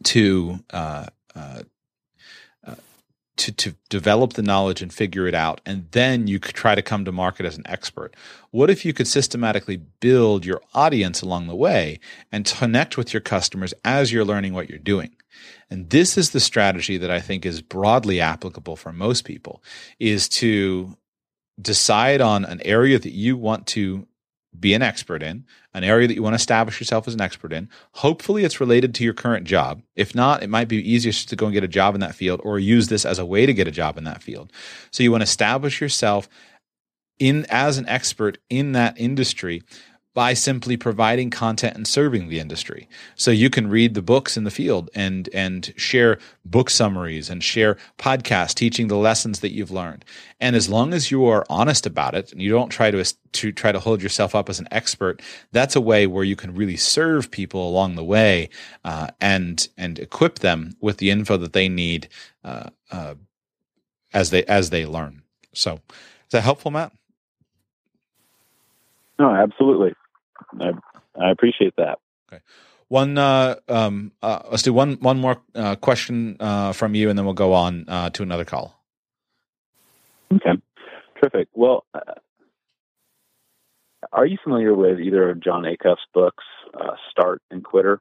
[0.03, 1.63] to uh, uh,
[3.37, 5.61] to, to develop the knowledge and figure it out.
[5.65, 8.15] And then you could try to come to market as an expert.
[8.51, 11.99] What if you could systematically build your audience along the way
[12.31, 15.15] and connect with your customers as you're learning what you're doing?
[15.69, 19.63] And this is the strategy that I think is broadly applicable for most people
[19.99, 20.95] is to
[21.59, 24.07] decide on an area that you want to
[24.59, 27.51] be an expert in, an area that you want to establish yourself as an expert
[27.53, 27.69] in.
[27.93, 29.81] Hopefully, it's related to your current job.
[29.95, 32.41] If not, it might be easier to go and get a job in that field
[32.43, 34.51] or use this as a way to get a job in that field.
[34.91, 36.29] So, you want to establish yourself
[37.19, 39.61] in as an expert in that industry
[40.13, 42.87] by simply providing content and serving the industry.
[43.15, 47.43] So you can read the books in the field and and share book summaries and
[47.43, 50.05] share podcasts teaching the lessons that you've learned.
[50.39, 53.51] And as long as you are honest about it and you don't try to to
[53.51, 55.21] try to hold yourself up as an expert,
[55.51, 58.49] that's a way where you can really serve people along the way
[58.85, 62.07] uh, and and equip them with the info that they need
[62.43, 63.15] uh, uh,
[64.13, 65.23] as they as they learn.
[65.53, 66.91] So, is that helpful, Matt?
[69.19, 69.93] No, absolutely.
[70.59, 70.71] I,
[71.19, 71.99] I appreciate that.
[72.31, 72.41] Okay.
[72.89, 77.17] One, uh, um, uh, let's do one one more uh, question uh, from you, and
[77.17, 78.83] then we'll go on uh, to another call.
[80.31, 80.61] Okay,
[81.19, 81.47] terrific.
[81.53, 81.99] Well, uh,
[84.11, 86.43] are you familiar with either of Jon Acuff's books,
[87.09, 87.99] Start and Quitter?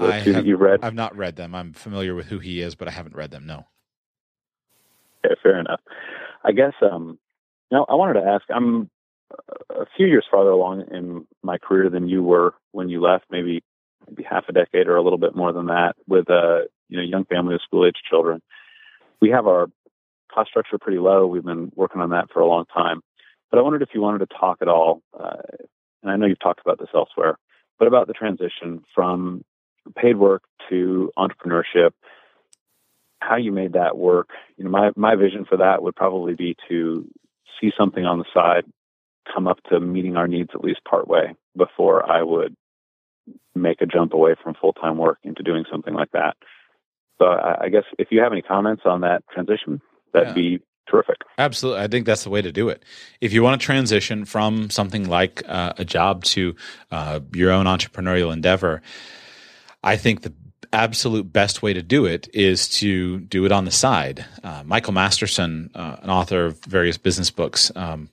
[0.00, 0.80] I have, that you've read.
[0.82, 1.54] I've not read them.
[1.54, 3.46] I'm familiar with who he is, but I haven't read them.
[3.46, 3.66] No.
[5.24, 5.80] Okay, fair enough.
[6.42, 6.72] I guess.
[6.82, 7.18] Um,
[7.70, 8.44] now, I wanted to ask.
[8.52, 8.90] I'm
[9.70, 13.62] a few years farther along in my career than you were when you left, maybe
[14.06, 17.02] maybe half a decade or a little bit more than that, with a you know
[17.02, 18.40] young family of school age children.
[19.20, 19.68] We have our
[20.32, 21.26] cost structure pretty low.
[21.26, 23.00] We've been working on that for a long time.
[23.50, 25.36] But I wondered if you wanted to talk at all, uh,
[26.02, 27.38] and I know you've talked about this elsewhere,
[27.78, 29.44] but about the transition from
[29.96, 31.90] paid work to entrepreneurship,
[33.20, 34.30] how you made that work.
[34.56, 37.08] You know, my my vision for that would probably be to
[37.60, 38.64] see something on the side
[39.32, 42.54] come up to meeting our needs at least part way before I would
[43.54, 46.36] make a jump away from full time work into doing something like that.
[47.18, 49.80] So I, I, guess if you have any comments on that transition,
[50.12, 50.34] that'd yeah.
[50.34, 50.60] be
[50.90, 51.18] terrific.
[51.38, 51.82] Absolutely.
[51.82, 52.82] I think that's the way to do it.
[53.20, 56.56] If you want to transition from something like uh, a job to
[56.90, 58.82] uh, your own entrepreneurial endeavor,
[59.82, 60.32] I think the
[60.72, 64.24] absolute best way to do it is to do it on the side.
[64.42, 68.10] Uh, Michael Masterson, uh, an author of various business books, um,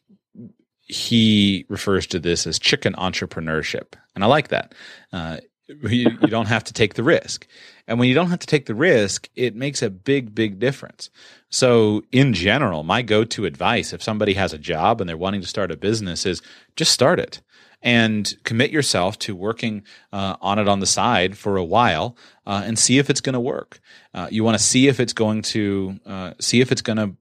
[0.92, 3.94] he refers to this as chicken entrepreneurship.
[4.14, 4.74] And I like that.
[5.14, 7.48] Uh, you, you don't have to take the risk.
[7.88, 11.10] And when you don't have to take the risk, it makes a big, big difference.
[11.50, 15.42] So, in general, my go to advice if somebody has a job and they're wanting
[15.42, 16.42] to start a business is
[16.76, 17.42] just start it
[17.82, 22.62] and commit yourself to working uh, on it on the side for a while uh,
[22.66, 23.80] and see if it's going to work.
[24.14, 27.16] Uh, you want to see if it's going to uh, see if it's going to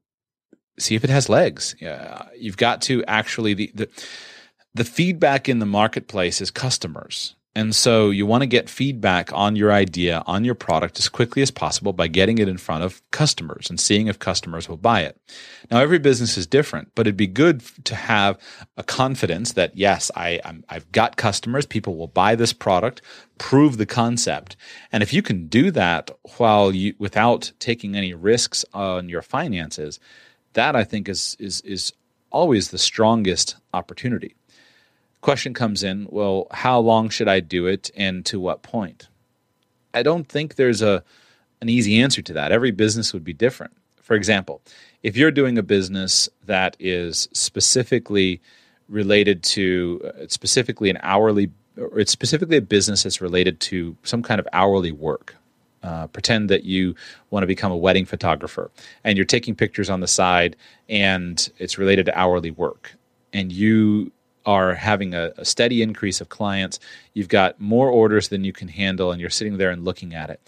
[0.81, 1.75] see if it has legs.
[1.81, 3.89] Yeah, you've got to actually the, the
[4.75, 7.35] the feedback in the marketplace is customers.
[7.57, 11.43] And so you want to get feedback on your idea, on your product as quickly
[11.43, 15.01] as possible by getting it in front of customers and seeing if customers will buy
[15.01, 15.21] it.
[15.69, 18.39] Now, every business is different, but it'd be good to have
[18.77, 23.03] a confidence that yes, I, i have got customers, people will buy this product,
[23.39, 24.55] prove the concept.
[24.93, 29.99] And if you can do that while you, without taking any risks on your finances,
[30.55, 31.93] that I think is, is, is
[32.31, 34.35] always the strongest opportunity.
[35.21, 39.09] Question comes in well how long should i do it and to what point?
[39.93, 41.05] I don't think there's a
[41.61, 42.53] an easy answer to that.
[42.53, 43.77] Every business would be different.
[44.03, 44.63] For example
[45.03, 48.41] if you're doing a business that is specifically
[48.89, 54.23] related to uh, specifically an hourly or it's specifically a business that's related to some
[54.23, 55.37] kind of hourly work
[55.83, 56.95] uh, pretend that you
[57.31, 58.71] want to become a wedding photographer
[59.05, 60.57] and you're taking pictures on the side
[60.89, 62.95] and it's related to hourly work
[63.33, 64.13] and you
[64.47, 66.81] are having a, a, steady increase of clients.
[67.15, 70.31] You've got more orders than you can handle, and you're sitting there and looking at
[70.31, 70.41] it.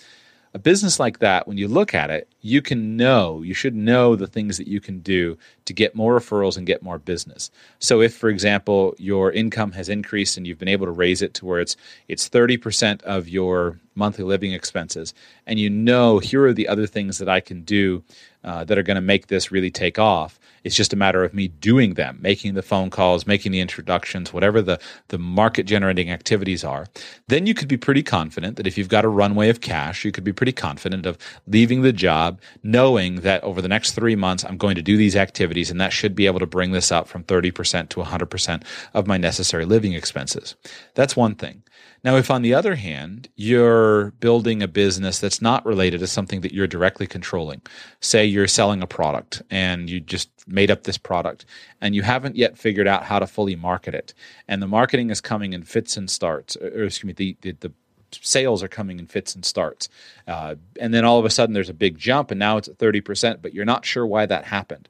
[0.55, 4.15] A business like that, when you look at it, you can know, you should know
[4.15, 7.51] the things that you can do to get more referrals and get more business.
[7.79, 11.33] So if, for example, your income has increased and you've been able to raise it
[11.35, 15.15] to where it's it's 30% of your monthly living expenses,
[15.47, 18.05] and you know here are the other things that I can do
[18.45, 21.35] uh, that are going to make this really take off, it's just a matter of
[21.35, 26.11] me doing them, making the phone calls, making the introductions, whatever the, the market generating
[26.11, 26.87] activities are.
[27.29, 30.13] Then you could be pretty confident that if you've got a runway of cash, you
[30.13, 34.45] could be pretty confident of leaving the job, knowing that over the next three months,
[34.45, 37.09] I'm going to do these activities, and that should be able to bring this up
[37.09, 38.63] from 30% to 100%
[38.95, 40.55] of my necessary living expenses.
[40.95, 41.63] That's one thing.
[42.05, 46.41] Now, if on the other hand, you're building a business that's not related to something
[46.41, 47.63] that you're directly controlling,
[48.01, 51.45] say you're selling a product and you just made up this product
[51.81, 54.15] and you haven't yet figured out how to fully market it,
[54.49, 57.73] and the marketing is coming in fits and starts, or excuse me, the, the, the
[58.11, 59.89] sales are coming in fits and starts.
[60.27, 62.79] Uh, and then all of a sudden there's a big jump and now it's at
[62.79, 64.89] 30%, but you're not sure why that happened.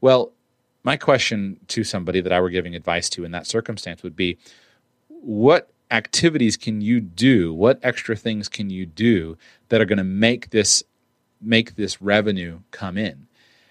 [0.00, 0.32] Well,
[0.82, 4.38] my question to somebody that I were giving advice to in that circumstance would be
[5.08, 7.52] what activities can you do?
[7.52, 9.36] What extra things can you do
[9.68, 10.82] that are going to make this
[11.42, 13.26] make this revenue come in?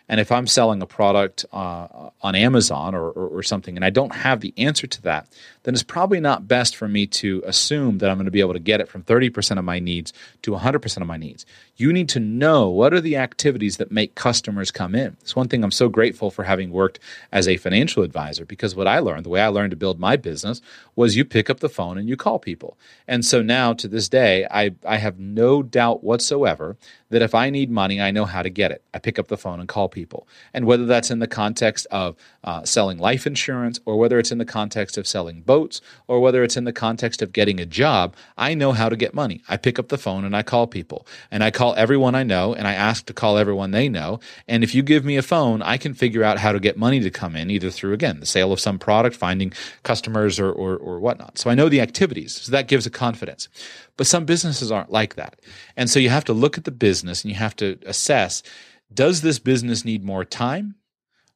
[0.10, 3.91] And if I'm selling a product uh, on Amazon or, or, or, something and I
[3.91, 5.28] don't have the answer to that,
[5.63, 8.54] then it's probably not best for me to assume that I'm going to be able
[8.54, 11.45] to get it from 30% of my needs to 100% of my needs.
[11.80, 15.15] You need to know what are the activities that make customers come in.
[15.22, 17.00] It's one thing I'm so grateful for having worked
[17.32, 20.18] as a financial advisor because what I learned, the way I learned to build my
[20.18, 20.60] business,
[20.98, 22.78] was you pick up the phone and you call people.
[23.08, 26.76] And so now to this day, I, I have no doubt whatsoever
[27.12, 28.84] that if I need money, I know how to get it.
[28.94, 30.28] I pick up the phone and call people.
[30.54, 34.38] And whether that's in the context of uh, selling life insurance or whether it's in
[34.38, 38.15] the context of selling boats or whether it's in the context of getting a job,
[38.38, 39.41] I know how to get money.
[39.49, 41.06] I pick up the phone and I call people.
[41.32, 44.19] And I call everyone I know and I ask to call everyone they know.
[44.47, 46.99] And if you give me a phone, I can figure out how to get money
[47.02, 50.78] to come in either through, again, the sale of some product, finding customers or, or,
[50.78, 51.38] or whatnot.
[51.38, 52.41] So I know the activities.
[52.41, 53.49] So that gives a confidence.
[53.97, 55.39] But some businesses aren't like that.
[55.75, 58.43] And so you have to look at the business and you have to assess
[58.91, 60.75] does this business need more time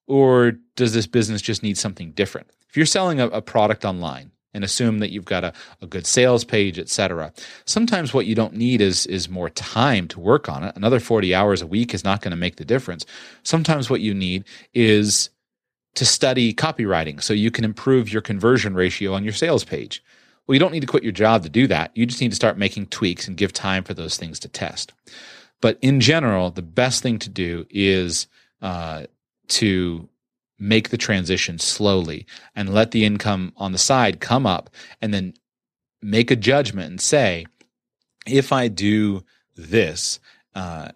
[0.08, 2.48] or does this business just need something different?
[2.70, 6.06] If you're selling a, a product online, and assume that you've got a, a good
[6.06, 7.34] sales page, etc.
[7.66, 10.76] Sometimes what you don't need is is more time to work on it.
[10.76, 13.06] Another 40 hours a week is not going to make the difference.
[13.44, 15.30] Sometimes what you need is
[15.96, 20.04] to study copywriting so you can improve your conversion ratio on your sales page.
[20.46, 21.92] Well, you don't need to quit your job to do that.
[21.96, 24.92] You just need to start making tweaks and give time for those things to test.
[25.62, 28.28] But in general, the best thing to do is
[28.62, 29.06] uh,
[29.50, 30.10] to
[30.60, 32.26] make the transition slowly
[32.56, 34.70] and let the income on the side come up
[35.02, 35.34] and then
[36.02, 37.46] make a judgment and say,
[38.26, 39.24] if I do
[39.56, 40.20] this,
[40.56, 40.90] uh,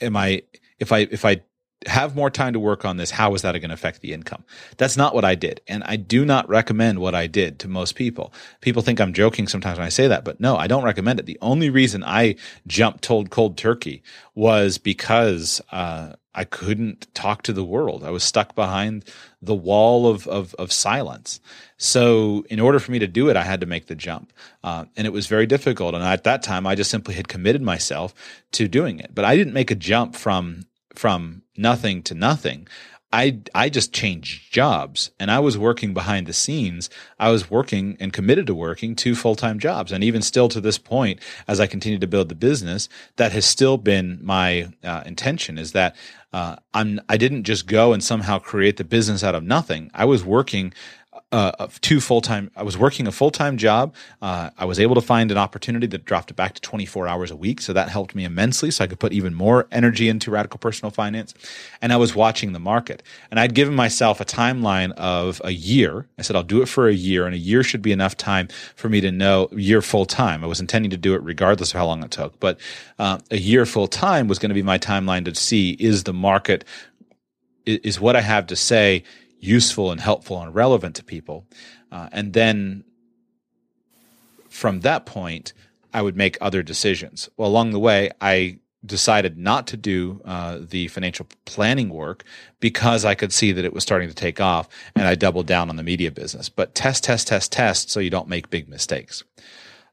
[0.00, 0.42] am I,
[0.78, 1.42] if I, if I
[1.86, 3.10] have more time to work on this.
[3.10, 4.44] How is that going to affect the income?
[4.76, 5.60] That's not what I did.
[5.66, 8.32] And I do not recommend what I did to most people.
[8.60, 11.26] People think I'm joking sometimes when I say that, but no, I don't recommend it.
[11.26, 12.36] The only reason I
[12.66, 14.02] jumped told cold turkey
[14.34, 18.02] was because, uh, I couldn't talk to the world.
[18.04, 19.04] I was stuck behind
[19.42, 21.40] the wall of, of, of silence.
[21.76, 24.32] So, in order for me to do it, I had to make the jump.
[24.64, 25.94] Uh, and it was very difficult.
[25.94, 28.14] And at that time, I just simply had committed myself
[28.52, 29.14] to doing it.
[29.14, 30.64] But I didn't make a jump from,
[30.94, 32.66] from nothing to nothing.
[33.12, 36.88] I I just changed jobs and I was working behind the scenes.
[37.18, 40.78] I was working and committed to working two full-time jobs and even still to this
[40.78, 45.58] point as I continue to build the business that has still been my uh, intention
[45.58, 45.94] is that
[46.32, 49.90] uh, I'm I didn't just go and somehow create the business out of nothing.
[49.92, 50.72] I was working
[51.32, 52.50] uh, two full time.
[52.54, 53.94] I was working a full time job.
[54.20, 57.30] Uh, I was able to find an opportunity that dropped it back to 24 hours
[57.30, 57.62] a week.
[57.62, 58.70] So that helped me immensely.
[58.70, 61.34] So I could put even more energy into radical personal finance.
[61.80, 63.02] And I was watching the market.
[63.30, 66.06] And I'd given myself a timeline of a year.
[66.18, 67.24] I said, I'll do it for a year.
[67.24, 70.44] And a year should be enough time for me to know year full time.
[70.44, 72.38] I was intending to do it regardless of how long it took.
[72.40, 72.60] But
[72.98, 76.12] uh, a year full time was going to be my timeline to see is the
[76.12, 76.66] market,
[77.64, 79.04] is what I have to say
[79.42, 81.46] useful and helpful and relevant to people.
[81.90, 82.84] Uh, and then
[84.48, 85.52] from that point,
[85.92, 87.28] I would make other decisions.
[87.36, 92.24] Well, along the way, I decided not to do uh, the financial planning work
[92.60, 95.68] because I could see that it was starting to take off, and I doubled down
[95.68, 96.48] on the media business.
[96.48, 99.24] But test, test, test, test, so you don't make big mistakes.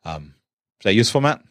[0.06, 0.36] Um,
[0.80, 1.43] is that useful, Matt?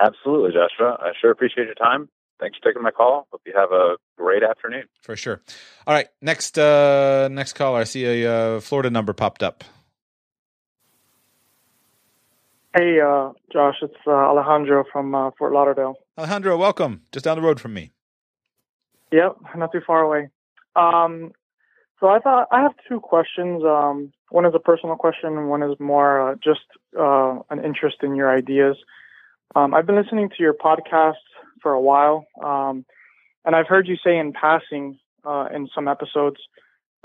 [0.00, 0.98] Absolutely, Joshua.
[1.00, 2.08] I sure appreciate your time
[2.40, 3.26] thanks for taking my call.
[3.30, 4.84] Hope you have a great afternoon.
[5.02, 5.40] For sure.
[5.86, 7.80] All right, next uh, next caller.
[7.80, 9.64] I see a uh, Florida number popped up.
[12.76, 15.96] Hey, uh, Josh, it's uh, Alejandro from uh, Fort Lauderdale.
[16.18, 17.02] Alejandro, welcome.
[17.12, 17.92] Just down the road from me.
[19.10, 20.28] Yep, not too far away.
[20.76, 21.32] Um,
[21.98, 23.62] so I thought I have two questions.
[23.64, 26.60] Um, one is a personal question, and one is more uh, just
[26.98, 28.76] uh, an interest in your ideas.
[29.56, 31.14] Um, I've been listening to your podcast
[31.62, 32.26] for a while.
[32.42, 32.84] Um,
[33.44, 36.36] and I've heard you say in passing uh, in some episodes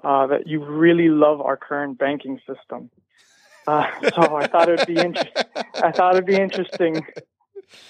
[0.04, 2.89] uh, that you really love our current banking system.
[3.66, 5.30] Uh, so I thought it'd be inter-
[5.76, 7.06] I thought it'd be interesting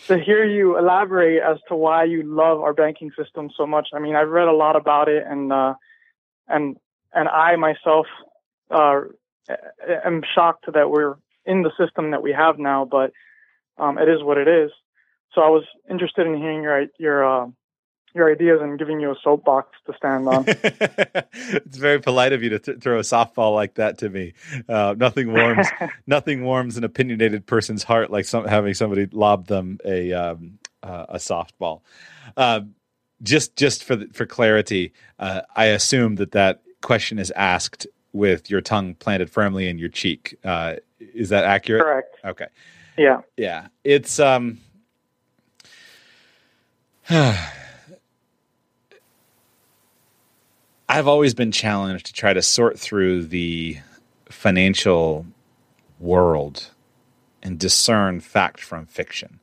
[0.07, 3.89] to hear you elaborate as to why you love our banking system so much.
[3.93, 5.73] I mean, I've read a lot about it, and uh,
[6.47, 6.77] and
[7.13, 8.05] and I myself
[8.69, 9.01] uh,
[10.05, 12.85] am shocked that we're in the system that we have now.
[12.85, 13.11] But
[13.77, 14.71] um, it is what it is.
[15.33, 17.47] So I was interested in hearing your your uh,
[18.15, 20.45] your ideas and giving you a soapbox to stand on.
[20.47, 24.33] it's very polite of you to th- throw a softball like that to me.
[24.69, 25.67] Uh, nothing warms
[26.07, 31.05] nothing warms an opinionated person's heart like some, having somebody lob them a um, uh,
[31.09, 31.81] a softball.
[32.37, 32.61] Uh,
[33.21, 38.49] just just for the, for clarity, uh, I assume that that question is asked with
[38.49, 40.37] your tongue planted firmly in your cheek.
[40.43, 41.83] Uh, is that accurate?
[41.83, 42.15] Correct.
[42.23, 42.47] Okay.
[42.97, 43.21] Yeah.
[43.37, 43.67] Yeah.
[43.83, 44.59] It's um
[50.89, 53.77] I've always been challenged to try to sort through the
[54.29, 55.27] financial
[55.99, 56.71] world
[57.43, 59.39] and discern fact from fiction.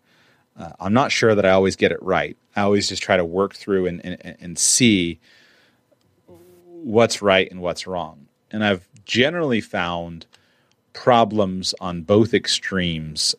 [0.59, 2.37] Uh, I'm not sure that I always get it right.
[2.57, 5.21] I always just try to work through and, and, and see
[6.67, 8.27] what's right and what's wrong.
[8.51, 10.27] And I've generally found
[10.93, 13.37] problems on both extremes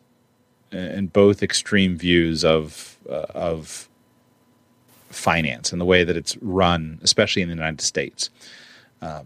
[0.70, 3.90] and both extreme views of uh, of
[5.12, 8.30] finance and the way that it's run, especially in the United States.
[9.00, 9.22] Uh,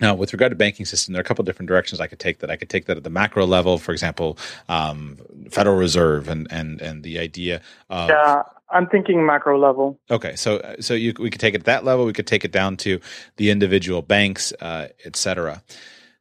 [0.00, 2.40] now, with regard to banking system, there are a couple different directions I could take
[2.40, 2.50] that.
[2.50, 4.36] I could take that at the macro level, for example,
[4.68, 5.16] um,
[5.48, 8.42] Federal Reserve and and and the idea of yeah.
[8.70, 10.00] I'm thinking macro level.
[10.10, 12.04] Okay, so so you, we could take it at that level.
[12.04, 13.00] We could take it down to
[13.36, 15.62] the individual banks, uh, et cetera.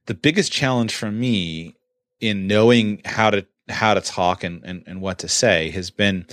[0.05, 1.75] The biggest challenge for me
[2.19, 6.25] in knowing how to how to talk and, and, and what to say has been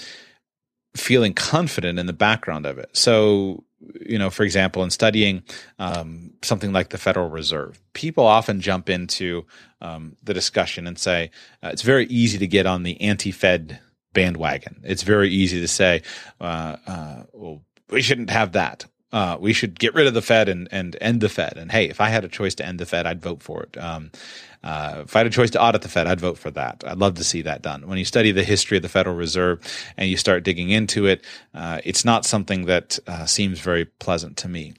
[0.99, 2.91] feeling confident in the background of it.
[2.93, 3.65] So,
[4.05, 5.43] you know, for example, in studying
[5.79, 9.47] um, something like the Federal Reserve, people often jump into
[9.81, 11.31] um, the discussion and say
[11.63, 13.79] uh, it's very easy to get on the anti-Fed
[14.13, 14.81] bandwagon.
[14.83, 16.03] It's very easy to say,
[16.41, 18.85] uh, uh, well, we shouldn't have that.
[19.11, 21.57] Uh, we should get rid of the Fed and, and end the Fed.
[21.57, 23.79] And hey, if I had a choice to end the Fed, I'd vote for it.
[23.79, 24.11] Um,
[24.63, 26.83] uh, if I had a choice to audit the Fed, I'd vote for that.
[26.87, 27.87] I'd love to see that done.
[27.87, 29.61] When you study the history of the Federal Reserve
[29.97, 34.37] and you start digging into it, uh, it's not something that uh, seems very pleasant
[34.39, 34.75] to me.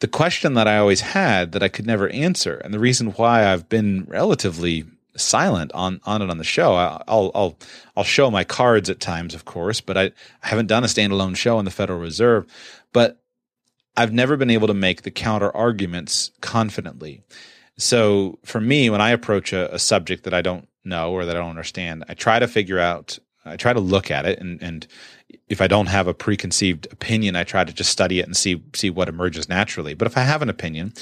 [0.00, 3.46] The question that I always had that I could never answer, and the reason why
[3.46, 6.74] I've been relatively silent on on it on the show.
[6.74, 7.58] I'll I'll
[7.96, 10.04] I'll show my cards at times, of course, but I,
[10.42, 12.46] I haven't done a standalone show on the Federal Reserve.
[12.92, 13.20] But
[13.96, 17.22] I've never been able to make the counter arguments confidently.
[17.80, 21.34] So for me, when I approach a, a, subject that I don't know or that
[21.34, 24.62] I don't understand, I try to figure out I try to look at it, and
[24.62, 24.86] and
[25.48, 28.62] if I don't have a preconceived opinion, I try to just study it and see
[28.74, 29.94] see what emerges naturally.
[29.94, 30.92] But if I have an opinion,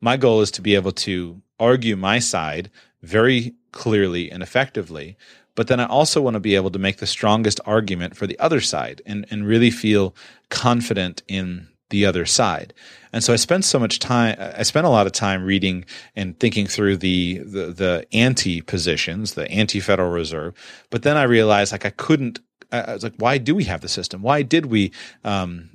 [0.00, 2.70] my goal is to be able to argue my side
[3.02, 5.16] very clearly and effectively.
[5.54, 8.38] But then I also want to be able to make the strongest argument for the
[8.38, 10.14] other side and, and really feel
[10.50, 12.74] confident in the other side.
[13.12, 15.84] And so I spent so much time, I spent a lot of time reading
[16.14, 20.54] and thinking through the, the, the anti positions, the anti Federal Reserve.
[20.90, 22.40] But then I realized like I couldn't,
[22.72, 24.22] I was like, why do we have the system?
[24.22, 24.92] Why did we,
[25.24, 25.70] um,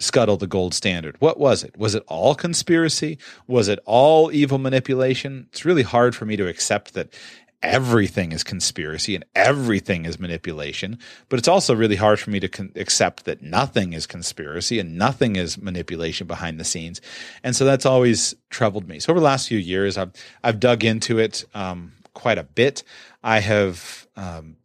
[0.00, 1.16] scuttle the gold standard?
[1.20, 1.76] What was it?
[1.76, 3.18] Was it all conspiracy?
[3.46, 5.46] Was it all evil manipulation?
[5.50, 7.14] It's really hard for me to accept that
[7.62, 10.98] everything is conspiracy and everything is manipulation.
[11.28, 14.98] But it's also really hard for me to con- accept that nothing is conspiracy and
[14.98, 17.00] nothing is manipulation behind the scenes.
[17.42, 18.98] And so that's always troubled me.
[18.98, 22.82] So over the last few years, I've I've dug into it um, quite a bit.
[23.22, 24.56] I have um,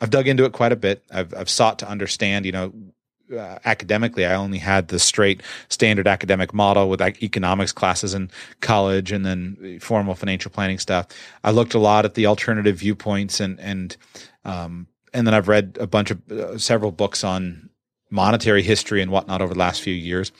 [0.00, 1.04] I've dug into it quite a bit.
[1.10, 2.72] I've I've sought to understand, you know,
[3.36, 9.12] uh, academically, I only had the straight standard academic model with economics classes in college
[9.12, 11.06] and then formal financial planning stuff.
[11.44, 13.96] I looked a lot at the alternative viewpoints and and
[14.44, 17.70] um, and then I've read a bunch of uh, several books on
[18.10, 20.32] monetary history and whatnot over the last few years.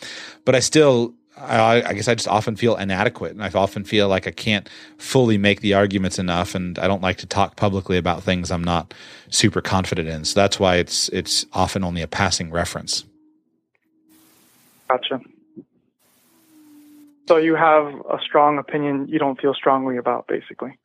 [0.45, 4.09] But I still I, I, guess I just often feel inadequate, and I often feel
[4.09, 4.68] like I can't
[4.99, 8.64] fully make the arguments enough, and I don't like to talk publicly about things I'm
[8.64, 8.93] not
[9.30, 10.24] super confident in.
[10.24, 13.05] So that's why it's it's often only a passing reference.
[14.89, 15.20] Gotcha.
[17.28, 20.78] So you have a strong opinion you don't feel strongly about, basically.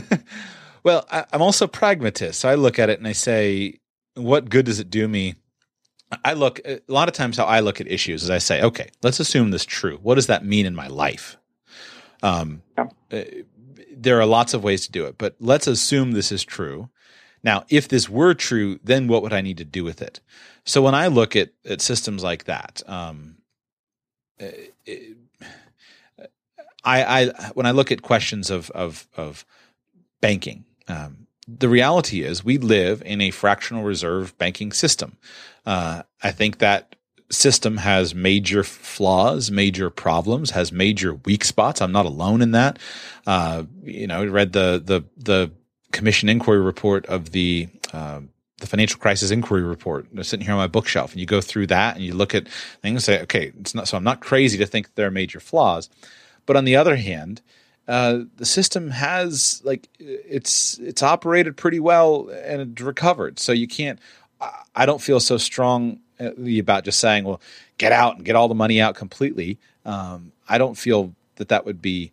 [0.84, 3.78] well, I, I'm also pragmatist, so I look at it and I say,
[4.14, 5.34] what good does it do me
[6.24, 8.90] I look a lot of times how I look at issues is I say, okay,
[9.02, 9.98] let's assume this true.
[10.02, 11.36] What does that mean in my life?
[12.22, 12.88] Um, yeah.
[13.12, 13.24] uh,
[13.96, 16.90] there are lots of ways to do it, but let's assume this is true.
[17.42, 20.20] Now, if this were true, then what would I need to do with it?
[20.64, 23.36] So when I look at, at systems like that, um,
[24.38, 25.16] it,
[26.18, 26.24] uh,
[26.84, 29.44] I, I, when I look at questions of of, of
[30.20, 35.16] banking, um, the reality is we live in a fractional reserve banking system.
[35.66, 36.96] Uh, I think that
[37.30, 41.80] system has major flaws, major problems, has major weak spots.
[41.80, 42.78] I'm not alone in that.
[43.26, 45.50] Uh, you know, I read the the the
[45.92, 48.20] commission inquiry report of the uh,
[48.58, 51.68] the financial crisis inquiry report They're sitting here on my bookshelf, and you go through
[51.68, 54.58] that and you look at things and say, okay, it's not so I'm not crazy
[54.58, 55.88] to think there are major flaws,
[56.46, 57.40] but on the other hand.
[57.88, 63.40] Uh, the system has like it's it's operated pretty well and recovered.
[63.40, 63.98] So you can't
[64.74, 67.40] I don't feel so strongly about just saying, well,
[67.78, 69.58] get out and get all the money out completely.
[69.84, 72.12] Um, I don't feel that that would be.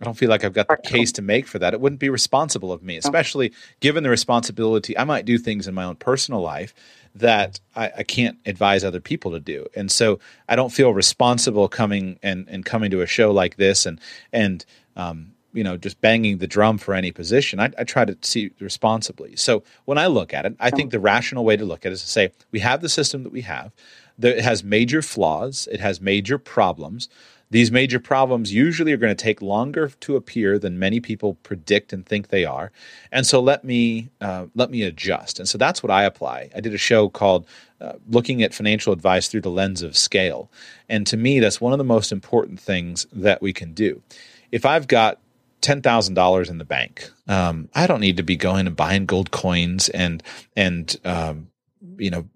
[0.00, 1.74] I don't feel like I've got the case to make for that.
[1.74, 4.98] It wouldn't be responsible of me, especially given the responsibility.
[4.98, 6.74] I might do things in my own personal life
[7.14, 11.68] that I, I, can't advise other people to do, and so I don't feel responsible
[11.68, 14.00] coming and, and coming to a show like this and
[14.32, 14.64] and
[14.96, 17.60] um, you know just banging the drum for any position.
[17.60, 19.36] I, I, try to see responsibly.
[19.36, 21.94] So when I look at it, I think the rational way to look at it
[21.94, 23.72] is to say we have the system that we have.
[24.18, 25.68] That it has major flaws.
[25.72, 27.08] It has major problems.
[27.52, 31.92] These major problems usually are going to take longer to appear than many people predict
[31.92, 32.72] and think they are,
[33.10, 35.38] and so let me uh, let me adjust.
[35.38, 36.48] And so that's what I apply.
[36.56, 37.46] I did a show called
[37.78, 40.50] uh, "Looking at Financial Advice Through the Lens of Scale,"
[40.88, 44.02] and to me, that's one of the most important things that we can do.
[44.50, 45.18] If I've got
[45.62, 47.10] ten thousand dollars in the bank.
[47.26, 50.22] Um, I don't need to be going and buying gold coins and
[50.54, 51.48] and um,
[51.96, 52.28] you know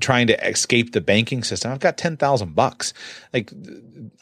[0.00, 1.70] trying to escape the banking system.
[1.70, 2.94] I've got 10,000 bucks.
[3.34, 3.52] Like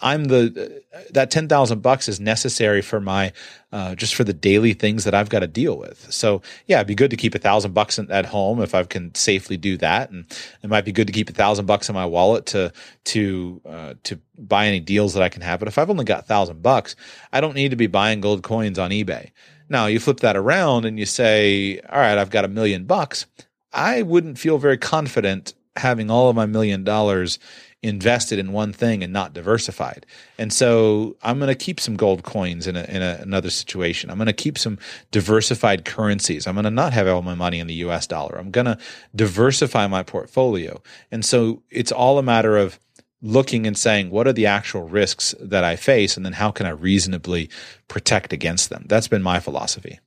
[0.00, 3.32] I'm the, that 10,000 bucks is necessary for my,
[3.70, 6.12] uh, just for the daily things that I've got to deal with.
[6.12, 9.14] So yeah, it'd be good to keep a thousand bucks at home if I can
[9.14, 10.10] safely do that.
[10.10, 10.26] And
[10.62, 12.72] it might be good to keep a thousand bucks in my wallet to,
[13.04, 15.60] to, uh, to buy any deals that I can have.
[15.60, 16.96] But if I've only got thousand bucks,
[17.32, 19.30] I don't need to be buying gold coins on eBay.
[19.68, 23.26] Now you flip that around and you say, all right, I've got a million bucks.
[23.74, 27.38] I wouldn't feel very confident having all of my million dollars
[27.82, 30.06] invested in one thing and not diversified.
[30.38, 34.10] And so I'm going to keep some gold coins in, a, in a, another situation.
[34.10, 34.78] I'm going to keep some
[35.10, 36.46] diversified currencies.
[36.46, 38.38] I'm going to not have all my money in the US dollar.
[38.38, 38.78] I'm going to
[39.14, 40.82] diversify my portfolio.
[41.10, 42.80] And so it's all a matter of
[43.20, 46.16] looking and saying, what are the actual risks that I face?
[46.16, 47.50] And then how can I reasonably
[47.88, 48.86] protect against them?
[48.88, 50.00] That's been my philosophy.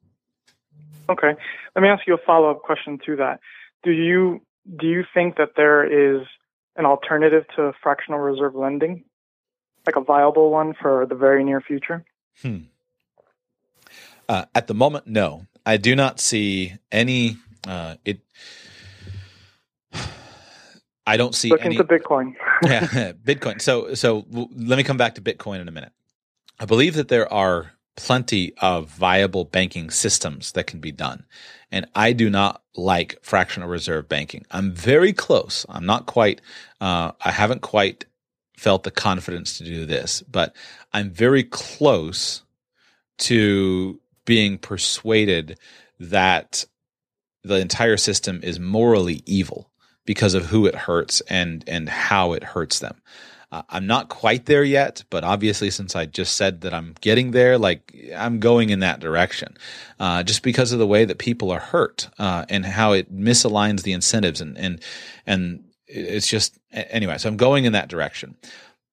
[1.10, 1.36] Okay.
[1.76, 3.40] Let me ask you a follow up question to that
[3.84, 4.42] do you
[4.80, 6.26] do you think that there is
[6.76, 9.04] an alternative to fractional reserve lending,
[9.86, 12.04] like a viable one for the very near future?
[12.42, 12.58] Hmm.
[14.30, 15.46] Uh, at the moment, no.
[15.66, 17.38] I do not see any.
[17.68, 18.20] Uh, it.
[21.06, 21.78] I don't see Look any.
[21.78, 22.34] into Bitcoin.
[22.64, 23.62] yeah, Bitcoin.
[23.62, 25.94] So, so w- let me come back to Bitcoin in a minute.
[26.60, 31.26] I believe that there are plenty of viable banking systems that can be done.
[31.72, 34.46] And I do not like fractional reserve banking.
[34.52, 35.66] I'm very close.
[35.68, 36.40] I'm not quite,
[36.80, 38.06] uh, I haven't quite
[38.56, 40.56] felt the confidence to do this, but
[40.94, 42.44] I'm very close
[43.20, 45.60] to being persuaded
[46.00, 46.66] that
[47.44, 49.72] the entire system is morally evil
[50.06, 53.02] because of who it hurts and and how it hurts them.
[53.52, 57.32] Uh, I'm not quite there yet, but obviously, since I just said that I'm getting
[57.32, 59.58] there, like I'm going in that direction,
[60.00, 63.84] uh, just because of the way that people are hurt uh, and how it misaligns
[63.84, 64.82] the incentives and and
[65.26, 67.18] and it's just anyway.
[67.18, 68.36] So I'm going in that direction,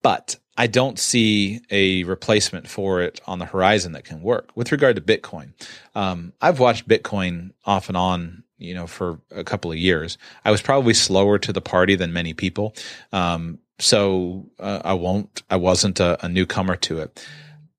[0.01, 4.55] but I don't see a replacement for it on the horizon that can work.
[4.55, 5.51] With regard to Bitcoin,
[5.95, 10.17] um, I've watched Bitcoin off and on you know, for a couple of years.
[10.45, 12.73] I was probably slower to the party than many people.
[13.11, 17.25] Um, so uh, I won't, I wasn't a, a, newcomer to it.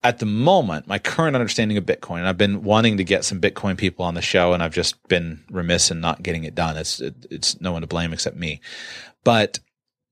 [0.05, 3.41] At the moment, my current understanding of Bitcoin, and I've been wanting to get some
[3.41, 6.77] Bitcoin people on the show, and I've just been remiss in not getting it done.
[6.77, 8.61] It's it, it's no one to blame except me.
[9.25, 9.59] But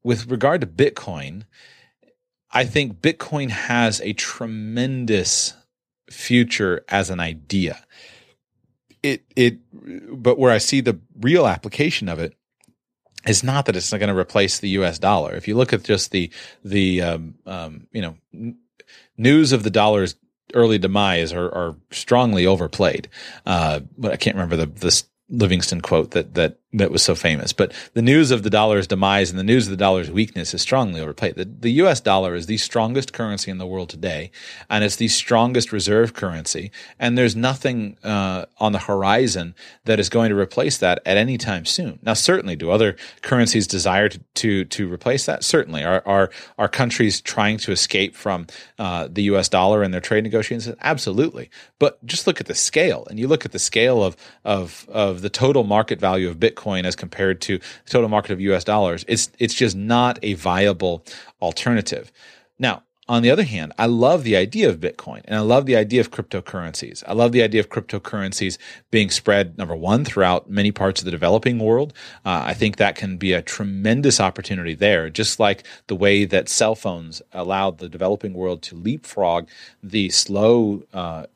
[0.02, 1.44] with regard to Bitcoin,
[2.50, 5.54] I think Bitcoin has a tremendous
[6.10, 7.84] future as an idea.
[9.02, 9.58] It it,
[10.10, 12.34] but where I see the real application of it
[13.26, 14.98] is not that it's not going to replace the U.S.
[14.98, 15.34] dollar.
[15.34, 16.30] If you look at just the
[16.64, 18.58] the um, um, you know n-
[19.16, 20.16] news of the dollar's
[20.52, 23.08] early demise are, are strongly overplayed.
[23.46, 27.52] Uh, but I can't remember the the Livingston quote that that that was so famous.
[27.52, 30.60] But the news of the dollar's demise and the news of the dollar's weakness is
[30.60, 31.36] strongly overplayed.
[31.36, 32.00] The, the U.S.
[32.00, 34.30] dollar is the strongest currency in the world today,
[34.68, 36.72] and it's the strongest reserve currency.
[36.98, 39.54] And there's nothing uh, on the horizon
[39.84, 42.00] that is going to replace that at any time soon.
[42.02, 45.44] Now, certainly, do other currencies desire to to, to replace that?
[45.44, 48.48] Certainly, are are are countries trying to escape from
[48.78, 49.48] uh, the U.S.
[49.48, 50.74] dollar in their trade negotiations?
[50.80, 51.50] Absolutely.
[51.78, 55.22] But just look at the scale, and you look at the scale of of of
[55.22, 58.64] the total market value of Bitcoin Bitcoin as compared to the total market of US
[58.64, 61.04] dollars, it's it's just not a viable
[61.40, 62.10] alternative.
[62.58, 65.76] Now, on the other hand, I love the idea of Bitcoin and I love the
[65.76, 67.04] idea of cryptocurrencies.
[67.06, 68.56] I love the idea of cryptocurrencies
[68.90, 71.92] being spread, number one, throughout many parts of the developing world.
[72.24, 76.48] Uh, I think that can be a tremendous opportunity there, just like the way that
[76.48, 79.48] cell phones allowed the developing world to leapfrog
[79.82, 81.26] the slow uh,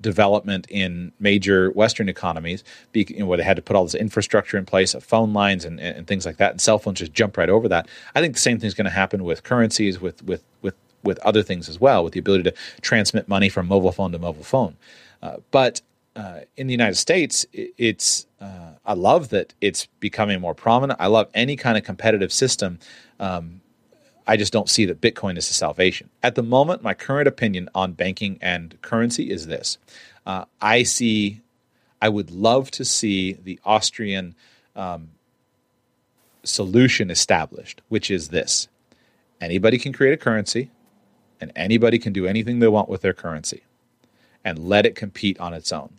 [0.00, 3.94] development in major Western economies, be, you know, where they had to put all this
[3.94, 7.12] infrastructure in place of phone lines and, and things like that, and cell phones just
[7.12, 7.88] jump right over that.
[8.14, 11.18] I think the same thing is going to happen with currencies, with with with with
[11.20, 14.44] other things as well, with the ability to transmit money from mobile phone to mobile
[14.44, 14.76] phone.
[15.22, 15.80] Uh, but
[16.16, 21.00] uh, in the United States, it's uh, I love that it's becoming more prominent.
[21.00, 22.78] I love any kind of competitive system
[23.20, 23.60] um,
[24.28, 26.10] I just don't see that Bitcoin is a salvation.
[26.22, 29.78] At the moment, my current opinion on banking and currency is this
[30.26, 31.40] uh, I see,
[32.02, 34.34] I would love to see the Austrian
[34.76, 35.08] um,
[36.44, 38.68] solution established, which is this
[39.40, 40.70] anybody can create a currency
[41.40, 43.62] and anybody can do anything they want with their currency
[44.44, 45.94] and let it compete on its own.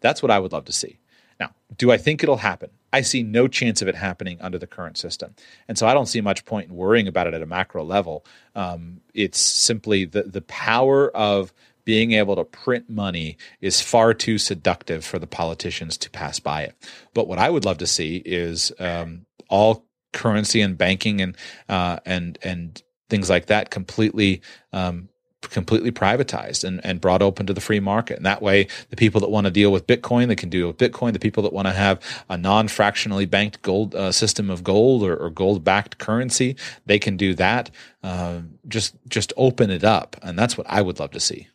[0.00, 0.98] That's what I would love to see.
[1.40, 2.70] Now, do I think it'll happen?
[2.92, 5.34] I see no chance of it happening under the current system.
[5.66, 8.24] And so I don't see much point in worrying about it at a macro level.
[8.54, 11.52] Um, it's simply the, the power of
[11.84, 16.62] being able to print money is far too seductive for the politicians to pass by
[16.62, 16.74] it.
[17.14, 21.36] But what I would love to see is um, all currency and banking and
[21.68, 24.40] uh, and and things like that completely
[24.72, 25.08] um,
[25.50, 28.16] completely privatized and, and brought open to the free market.
[28.16, 30.78] And that way, the people that want to deal with Bitcoin, they can deal with
[30.78, 31.12] Bitcoin.
[31.12, 35.16] The people that want to have a non-fractionally banked gold uh, system of gold or,
[35.16, 37.70] or gold-backed currency, they can do that.
[38.02, 41.48] Uh, just just open it up, and that's what I would love to see.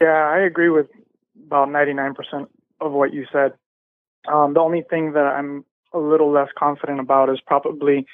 [0.00, 0.88] Yeah, I agree with
[1.46, 3.52] about ninety-nine percent of what you said.
[4.26, 8.06] Um, the only thing that I'm a little less confident about is probably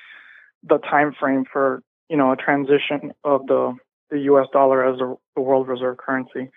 [0.63, 3.77] the time frame for you know, a transition of the
[4.11, 4.47] the U.S.
[4.53, 6.51] dollar as a, the world reserve currency,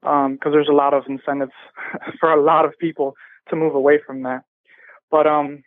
[0.00, 1.52] because um, there's a lot of incentives
[2.20, 3.14] for a lot of people
[3.50, 4.42] to move away from that.
[5.10, 5.62] But um,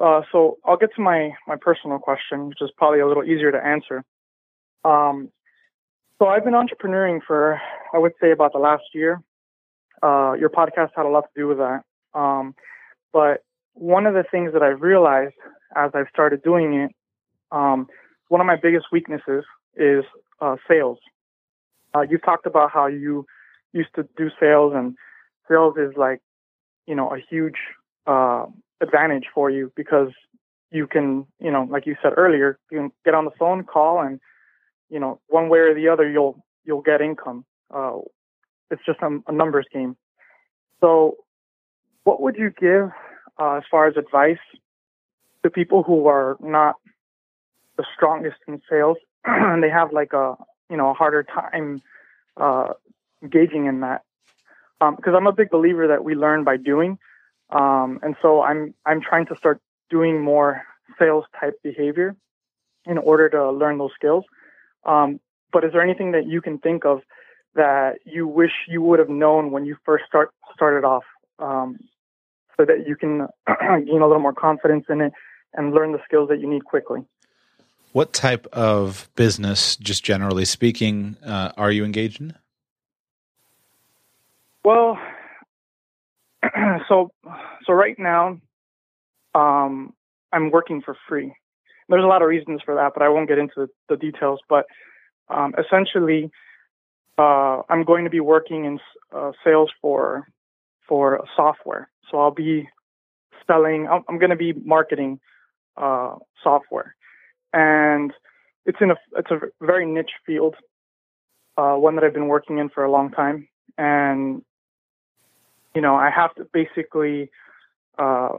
[0.00, 3.52] uh, so I'll get to my my personal question, which is probably a little easier
[3.52, 4.04] to answer.
[4.84, 5.30] Um,
[6.18, 7.60] so I've been entrepreneuring for
[7.92, 9.22] I would say about the last year.
[10.02, 11.82] Uh, your podcast had a lot to do with that.
[12.14, 12.54] Um,
[13.12, 13.42] but
[13.74, 15.34] one of the things that I've realized
[15.76, 16.90] as I've started doing it
[17.50, 17.86] um,
[18.28, 19.44] one of my biggest weaknesses
[19.76, 20.04] is
[20.40, 20.98] uh, sales.
[21.94, 23.26] Uh, you've talked about how you
[23.72, 24.96] used to do sales, and
[25.48, 26.20] sales is like,
[26.86, 27.56] you know, a huge
[28.06, 28.46] uh,
[28.80, 30.10] advantage for you because
[30.70, 34.00] you can, you know, like you said earlier, you can get on the phone, call,
[34.00, 34.20] and
[34.90, 37.44] you know, one way or the other, you'll you'll get income.
[37.72, 37.98] Uh,
[38.70, 39.96] it's just a, a numbers game.
[40.80, 41.16] So,
[42.04, 42.90] what would you give
[43.38, 44.38] uh, as far as advice
[45.42, 46.76] to people who are not
[47.76, 50.36] the strongest in sales and they have like a
[50.70, 51.82] you know a harder time
[52.36, 52.68] uh,
[53.22, 54.02] engaging in that?
[54.80, 56.98] Because um, I'm a big believer that we learn by doing,
[57.50, 59.60] um, and so I'm I'm trying to start
[59.90, 60.62] doing more
[60.98, 62.16] sales type behavior
[62.86, 64.24] in order to learn those skills.
[64.84, 65.20] Um,
[65.52, 67.00] but is there anything that you can think of
[67.54, 71.04] that you wish you would have known when you first start started off,
[71.38, 71.78] um,
[72.56, 75.12] so that you can gain a little more confidence in it
[75.54, 77.00] and learn the skills that you need quickly?
[77.94, 82.34] What type of business, just generally speaking, uh, are you engaged in?
[84.64, 84.98] Well,
[86.88, 87.12] so
[87.64, 88.40] so right now,
[89.36, 89.94] um,
[90.32, 91.36] I'm working for free.
[91.88, 94.40] There's a lot of reasons for that, but I won't get into the details.
[94.48, 94.66] But
[95.28, 96.32] um, essentially,
[97.16, 98.80] uh, I'm going to be working in
[99.14, 100.26] uh, sales for
[100.88, 101.88] for software.
[102.10, 102.68] So I'll be
[103.46, 103.86] selling.
[103.86, 105.20] I'm, I'm going to be marketing
[105.76, 106.96] uh, software,
[107.54, 108.12] and
[108.66, 110.56] it's in a it's a very niche field,
[111.56, 113.48] uh, one that I've been working in for a long time,
[113.78, 114.42] and
[115.74, 117.30] you know I have to basically
[117.96, 118.36] uh,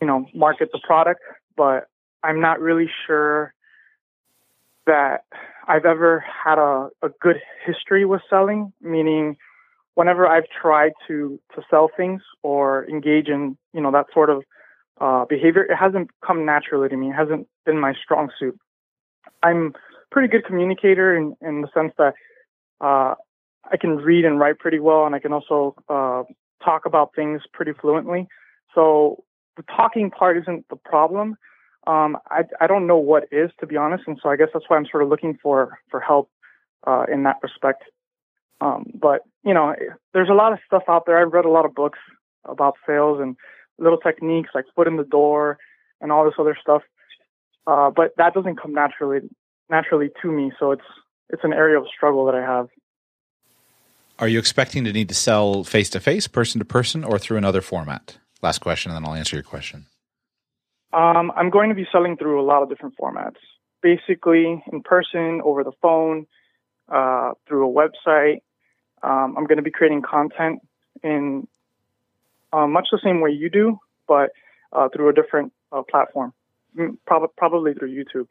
[0.00, 1.20] you know market the product,
[1.56, 1.88] but
[2.22, 3.52] I'm not really sure
[4.86, 5.24] that
[5.66, 9.36] I've ever had a, a good history with selling, meaning
[9.94, 14.44] whenever I've tried to to sell things or engage in you know that sort of
[15.00, 17.10] uh, behavior, it hasn't come naturally to me.
[17.10, 18.58] It hasn't been my strong suit.
[19.42, 19.74] I'm
[20.10, 22.14] pretty good communicator in, in the sense that
[22.80, 23.14] uh,
[23.70, 26.22] I can read and write pretty well, and I can also uh,
[26.64, 28.28] talk about things pretty fluently.
[28.74, 29.24] So
[29.56, 31.36] the talking part isn't the problem.
[31.86, 34.64] Um, I, I don't know what is, to be honest, and so I guess that's
[34.68, 36.30] why I'm sort of looking for for help
[36.86, 37.84] uh, in that respect.
[38.60, 39.74] Um, but you know,
[40.12, 41.18] there's a lot of stuff out there.
[41.18, 41.98] I've read a lot of books
[42.44, 43.36] about sales and
[43.78, 45.58] little techniques like foot in the door
[46.00, 46.82] and all this other stuff.
[47.66, 49.20] Uh, but that doesn't come naturally
[49.68, 50.84] naturally to me, so it's
[51.30, 52.68] it's an area of struggle that I have.
[54.18, 57.36] Are you expecting to need to sell face to face, person to person, or through
[57.36, 58.18] another format?
[58.42, 59.86] Last question, and then I'll answer your question.
[60.92, 63.36] Um, I'm going to be selling through a lot of different formats.
[63.82, 66.26] Basically, in person, over the phone,
[66.88, 68.40] uh, through a website.
[69.02, 70.60] Um, I'm going to be creating content
[71.02, 71.46] in
[72.56, 73.78] uh, much the same way you do,
[74.08, 74.30] but
[74.72, 76.32] uh, through a different uh, platform,
[76.78, 78.26] mm, Prob- probably through YouTube.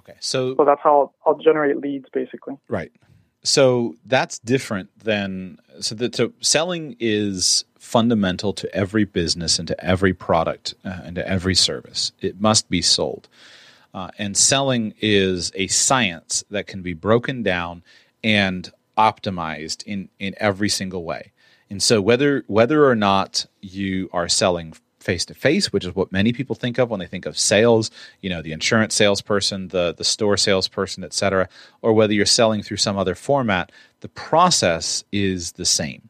[0.00, 2.54] Okay, so so that's how I'll, I'll generate leads, basically.
[2.68, 2.90] Right.
[3.44, 9.84] So that's different than so that so selling is fundamental to every business and to
[9.84, 12.12] every product uh, and to every service.
[12.20, 13.28] It must be sold.
[13.92, 17.84] Uh, and selling is a science that can be broken down
[18.24, 21.30] and optimized in, in every single way.
[21.70, 26.12] And so whether whether or not you are selling face to face, which is what
[26.12, 27.90] many people think of when they think of sales,
[28.22, 31.48] you know, the insurance salesperson, the the store salesperson, et cetera,
[31.82, 36.08] or whether you're selling through some other format, the process is the same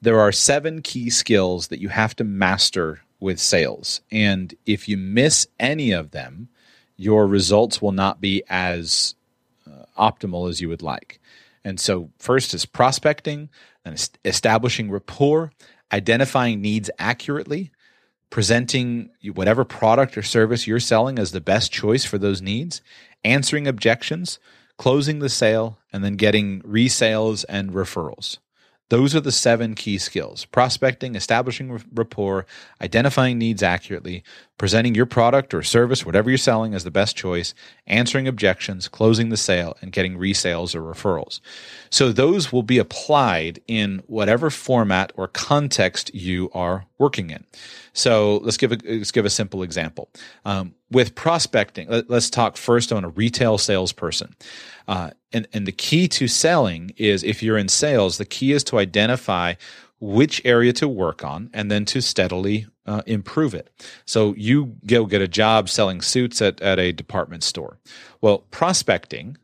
[0.00, 4.00] there are seven key skills that you have to master with sales.
[4.12, 6.48] And if you miss any of them,
[6.96, 9.14] your results will not be as
[9.66, 11.17] uh, optimal as you would like.
[11.64, 13.48] And so, first is prospecting,
[13.84, 15.52] and establishing rapport,
[15.92, 17.70] identifying needs accurately,
[18.30, 22.82] presenting whatever product or service you're selling as the best choice for those needs,
[23.24, 24.38] answering objections,
[24.76, 28.38] closing the sale, and then getting resales and referrals.
[28.90, 32.46] Those are the seven key skills prospecting, establishing rapport,
[32.80, 34.22] identifying needs accurately,
[34.56, 37.54] presenting your product or service, whatever you're selling, as the best choice,
[37.86, 41.40] answering objections, closing the sale, and getting resales or referrals.
[41.90, 47.44] So those will be applied in whatever format or context you are working in.
[47.92, 50.08] So let's give a, let's give a simple example.
[50.44, 54.34] Um, with prospecting, let, us talk first on a retail salesperson.
[54.86, 58.64] Uh, and, and the key to selling is if you're in sales, the key is
[58.64, 59.54] to identify
[60.00, 63.68] which area to work on and then to steadily uh, improve it.
[64.06, 67.78] So you go get a job selling suits at, at a department store.
[68.20, 69.36] Well, prospecting,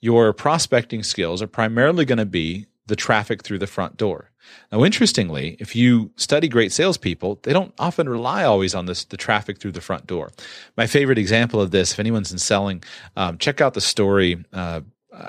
[0.00, 4.30] your prospecting skills are primarily going to be the traffic through the front door.
[4.70, 9.16] Now, interestingly, if you study great salespeople, they don't often rely always on this the
[9.16, 10.30] traffic through the front door.
[10.76, 12.82] My favorite example of this, if anyone's in selling,
[13.16, 14.44] um, check out the story.
[14.52, 14.82] Uh,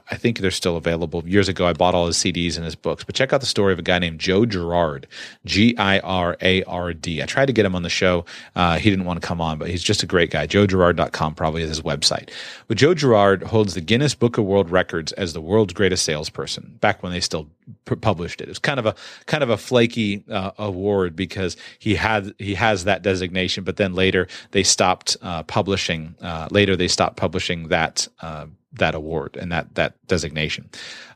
[0.10, 1.28] I think they're still available.
[1.28, 3.04] Years ago, I bought all his CDs and his books.
[3.04, 5.08] But check out the story of a guy named Joe Girard,
[5.46, 7.22] G I R A R D.
[7.22, 8.26] I tried to get him on the show.
[8.56, 10.46] Uh, he didn't want to come on, but he's just a great guy.
[10.48, 12.30] JoeGirard.com probably is his website.
[12.68, 16.78] But Joe Girard holds the Guinness Book of World Records as the world's greatest salesperson.
[16.82, 17.48] Back when they still
[17.86, 18.95] p- published it, it was kind of a
[19.26, 23.93] kind of a flaky uh, award because he had he has that designation, but then
[23.93, 26.15] later they stopped uh, publishing.
[26.22, 30.70] Uh, later they stopped publishing that uh, that award and that that designation.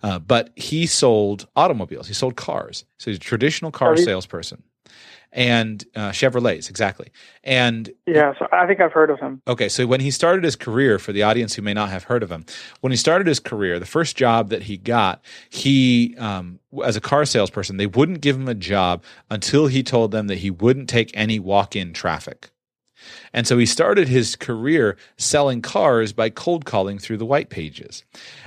[0.03, 2.07] Uh, but he sold automobiles.
[2.07, 2.85] He sold cars.
[2.97, 4.63] So he's a traditional car salesperson.
[5.33, 7.09] And uh, Chevrolets, exactly.
[7.43, 9.41] And yeah, so I think I've heard of him.
[9.47, 12.21] Okay, so when he started his career, for the audience who may not have heard
[12.21, 12.45] of him,
[12.81, 17.01] when he started his career, the first job that he got, he um, as a
[17.01, 20.89] car salesperson, they wouldn't give him a job until he told them that he wouldn't
[20.89, 22.51] take any walk-in traffic.
[23.33, 28.03] And so he started his career selling cars by cold calling through the white pages.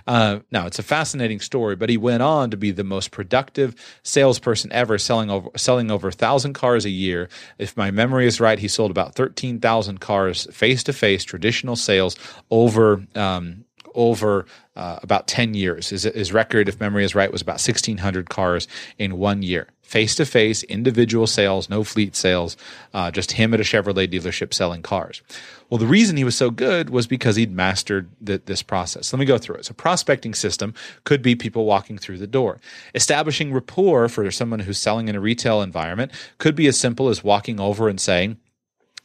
[0.07, 3.75] Uh, now, it's a fascinating story, but he went on to be the most productive
[4.03, 7.29] salesperson ever, selling over, selling over 1,000 cars a year.
[7.59, 12.17] If my memory is right, he sold about 13,000 cars face to face, traditional sales
[12.51, 13.05] over.
[13.15, 13.64] Um,
[13.95, 15.91] over uh, about 10 years.
[15.91, 18.67] His, his record, if memory is right, was about 1,600 cars
[18.99, 19.69] in one year.
[19.83, 22.57] Face to face, individual sales, no fleet sales,
[22.95, 25.23] uh, just him at a Chevrolet dealership selling cars.
[25.69, 29.13] Well, the reason he was so good was because he'd mastered the, this process.
[29.13, 29.67] Let me go through it.
[29.67, 30.75] So, prospecting system
[31.05, 32.61] could be people walking through the door.
[32.95, 37.23] Establishing rapport for someone who's selling in a retail environment could be as simple as
[37.23, 38.39] walking over and saying,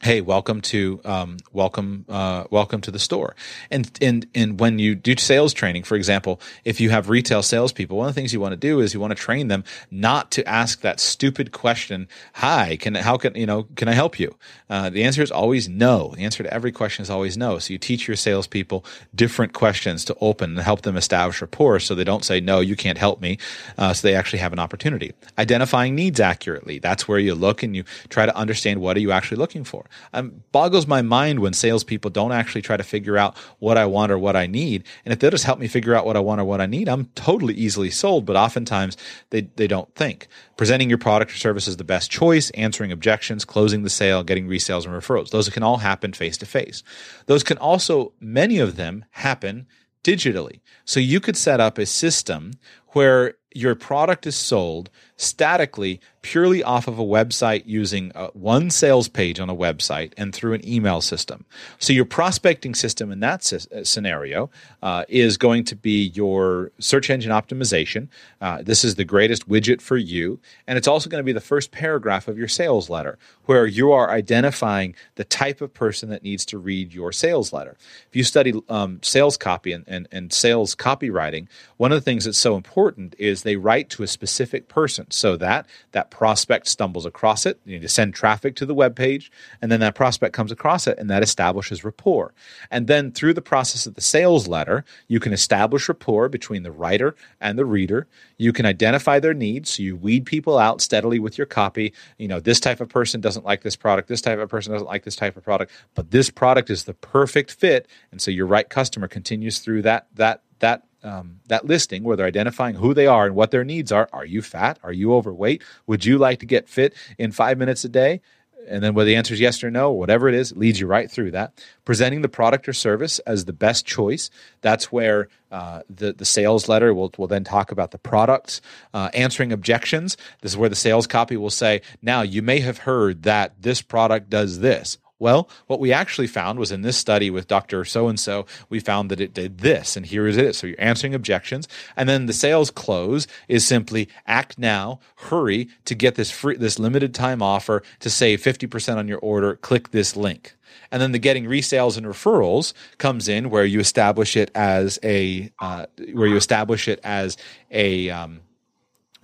[0.02, 3.36] hey welcome to um, welcome uh, welcome to the store.
[3.70, 7.98] And and and when you do sales training for example if you have retail salespeople
[7.98, 10.30] one of the things you want to do is you want to train them not
[10.32, 14.34] to ask that stupid question hi can how can you know can i help you?
[14.70, 16.14] Uh, the answer is always no.
[16.16, 17.58] The answer to every question is always no.
[17.58, 21.94] So you teach your salespeople different questions to open and help them establish rapport so
[21.94, 23.36] they don't say no you can't help me
[23.76, 25.12] uh, so they actually have an opportunity.
[25.36, 26.78] Identifying needs accurately.
[26.78, 29.84] That's where you look and you try to understand what are you actually looking for
[30.12, 34.12] um, boggles my mind when salespeople don't actually try to figure out what I want
[34.12, 34.84] or what I need.
[35.04, 36.88] And if they'll just help me figure out what I want or what I need,
[36.88, 38.26] I'm totally easily sold.
[38.26, 38.96] But oftentimes
[39.30, 40.28] they, they don't think.
[40.56, 44.48] Presenting your product or service is the best choice, answering objections, closing the sale, getting
[44.48, 45.30] resales and referrals.
[45.30, 46.82] Those can all happen face to face.
[47.26, 49.66] Those can also, many of them happen
[50.04, 50.60] digitally.
[50.84, 52.52] So you could set up a system
[52.88, 54.90] where your product is sold
[55.20, 60.52] statically purely off of a website using one sales page on a website and through
[60.52, 61.44] an email system.
[61.78, 64.50] So your prospecting system in that uh, scenario
[64.82, 68.08] uh, is going to be your search engine optimization.
[68.40, 71.40] Uh, this is the greatest widget for you, and it's also going to be the
[71.40, 76.22] first paragraph of your sales letter, where you are identifying the type of person that
[76.22, 77.76] needs to read your sales letter.
[78.08, 82.24] If you study um, sales copy and, and, and sales copywriting, one of the things
[82.24, 87.06] that's so important is they write to a specific person so that that prospect stumbles
[87.06, 87.60] across it.
[87.64, 89.30] You need to send traffic to the web page,
[89.60, 92.32] and then that prospect comes across it, and that establishes rapport.
[92.70, 96.72] And then through the process of the sales letter, you can establish rapport between the
[96.72, 98.06] writer and the reader.
[98.38, 99.74] You can identify their needs.
[99.74, 101.92] So you weed people out steadily with your copy.
[102.18, 104.08] You know, this type of person doesn't like this product.
[104.08, 106.94] This type of person doesn't like this type of product, but this product is the
[106.94, 107.88] perfect fit.
[108.12, 112.26] And so your right customer continues through that that that um, that listing where they're
[112.26, 114.08] identifying who they are and what their needs are.
[114.12, 114.78] Are you fat?
[114.82, 115.62] Are you overweight?
[115.86, 118.20] Would you like to get fit in five minutes a day?
[118.68, 120.86] And then whether the answer is yes or no, whatever it is, it leads you
[120.86, 121.52] right through that.
[121.84, 124.30] Presenting the product or service as the best choice.
[124.60, 128.60] That's where uh, the, the sales letter will, will then talk about the products.
[128.92, 130.16] Uh, answering objections.
[130.42, 133.82] This is where the sales copy will say, now you may have heard that this
[133.82, 137.84] product does this well, what we actually found was in this study with Dr.
[137.84, 140.54] So and so, we found that it did this, and here is it.
[140.56, 141.68] So you're answering objections.
[141.94, 146.78] And then the sales close is simply act now, hurry to get this free, this
[146.78, 149.56] limited time offer to save 50% on your order.
[149.56, 150.56] Click this link.
[150.90, 155.52] And then the getting resales and referrals comes in where you establish it as a,
[155.60, 157.36] uh, where you establish it as
[157.70, 158.40] a, um,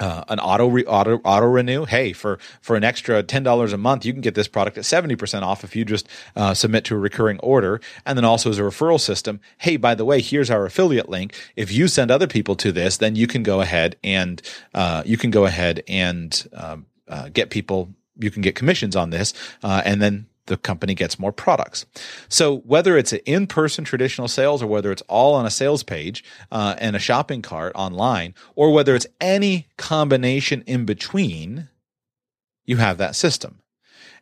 [0.01, 1.85] uh, an auto re- auto auto renew.
[1.85, 4.85] Hey, for for an extra ten dollars a month, you can get this product at
[4.85, 7.81] seventy percent off if you just uh, submit to a recurring order.
[8.05, 9.41] And then also as a referral system.
[9.59, 11.35] Hey, by the way, here's our affiliate link.
[11.57, 14.43] If you send other people to this, then you can go ahead and
[14.75, 17.95] uh, you can go ahead and um, uh, get people.
[18.19, 21.87] You can get commissions on this, uh, and then the company gets more products.
[22.29, 26.25] So whether it's an in-person traditional sales or whether it's all on a sales page
[26.51, 31.69] uh, and a shopping cart online, or whether it's any combination in between,
[32.65, 33.61] you have that system.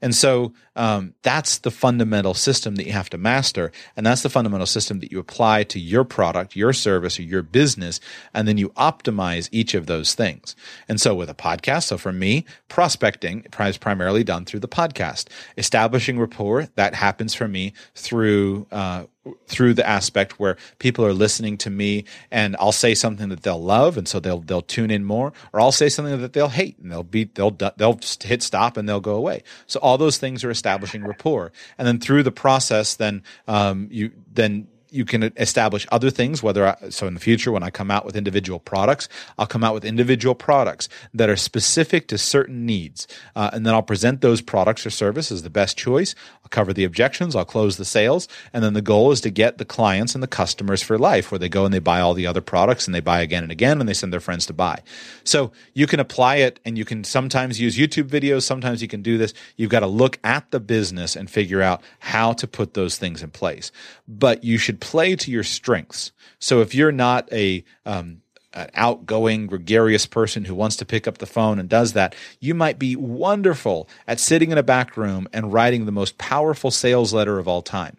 [0.04, 3.72] And so um, that's the fundamental system that you have to master.
[3.96, 7.42] And that's the fundamental system that you apply to your product, your service, or your
[7.42, 8.00] business.
[8.34, 10.56] And then you optimize each of those things.
[10.90, 15.28] And so with a podcast, so for me, prospecting is primarily done through the podcast.
[15.56, 19.04] Establishing rapport, that happens for me through uh,
[19.46, 23.62] through the aspect where people are listening to me and I'll say something that they'll
[23.62, 26.78] love and so they'll they'll tune in more or I'll say something that they'll hate
[26.78, 29.42] and they'll be they'll they'll just hit stop and they'll go away.
[29.66, 31.52] So all those things are establishing rapport.
[31.78, 36.66] And then through the process then um, you then you can establish other things whether
[36.66, 39.74] I, so in the future when i come out with individual products i'll come out
[39.74, 43.06] with individual products that are specific to certain needs.
[43.36, 46.14] Uh, and then i'll present those products or services as the best choice.
[46.44, 49.58] I'll cover the objections i'll close the sales and then the goal is to get
[49.58, 52.26] the clients and the customers for life where they go and they buy all the
[52.26, 54.80] other products and they buy again and again and they send their friends to buy.
[55.24, 59.02] So you can apply it and you can sometimes use youtube videos sometimes you can
[59.02, 59.34] do this.
[59.56, 63.22] You've got to look at the business and figure out how to put those things
[63.22, 63.72] in place.
[64.06, 66.12] But you should play to your strengths.
[66.38, 68.20] So if you're not a um,
[68.52, 72.54] an outgoing, gregarious person who wants to pick up the phone and does that, you
[72.54, 77.12] might be wonderful at sitting in a back room and writing the most powerful sales
[77.12, 77.96] letter of all time.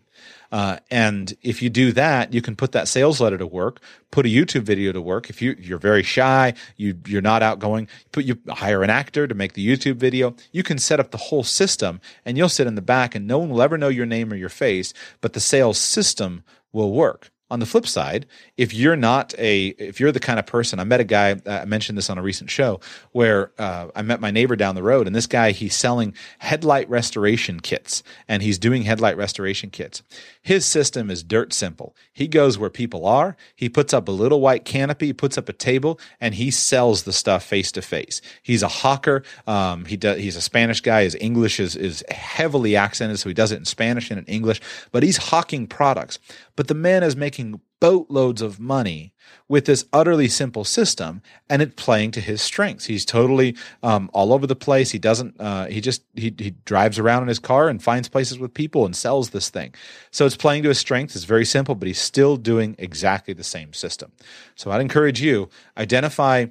[0.52, 3.82] Uh, and if you do that, you can put that sales letter to work,
[4.12, 5.30] put a YouTube video to work.
[5.30, 9.36] If you, you're very shy, you, you're not outgoing, put you hire an actor to
[9.36, 10.36] make the YouTube video.
[10.54, 13.40] You can set up the whole system and you'll sit in the back and no
[13.40, 16.44] one will ever know your name or your face, but the sales system
[16.76, 17.32] will work.
[17.52, 18.26] On the flip side,
[18.58, 21.60] if you're not a, if you're the kind of person, I met a guy, uh,
[21.62, 22.80] I mentioned this on a recent show,
[23.12, 26.90] where uh, I met my neighbor down the road, and this guy, he's selling headlight
[26.90, 30.02] restoration kits, and he's doing headlight restoration kits.
[30.42, 31.96] His system is dirt simple.
[32.12, 35.54] He goes where people are, he puts up a little white canopy, puts up a
[35.54, 38.22] table, and he sells the stuff face to face.
[38.42, 39.22] He's a hawker.
[39.46, 41.04] Um, he does, he's a Spanish guy.
[41.04, 44.62] His English is, is heavily accented, so he does it in Spanish and in English,
[44.92, 46.18] but he's hawking products.
[46.56, 49.14] But the man is making boatloads of money
[49.48, 52.86] with this utterly simple system and it's playing to his strengths.
[52.86, 54.92] He's totally um, all over the place.
[54.92, 58.40] He doesn't uh, he just he, he drives around in his car and finds places
[58.40, 59.76] with people and sells this thing.
[60.12, 61.16] So it's playing to his strengths.
[61.16, 64.12] It's very simple but he's still doing exactly the same system.
[64.56, 66.48] So i'd encourage you identify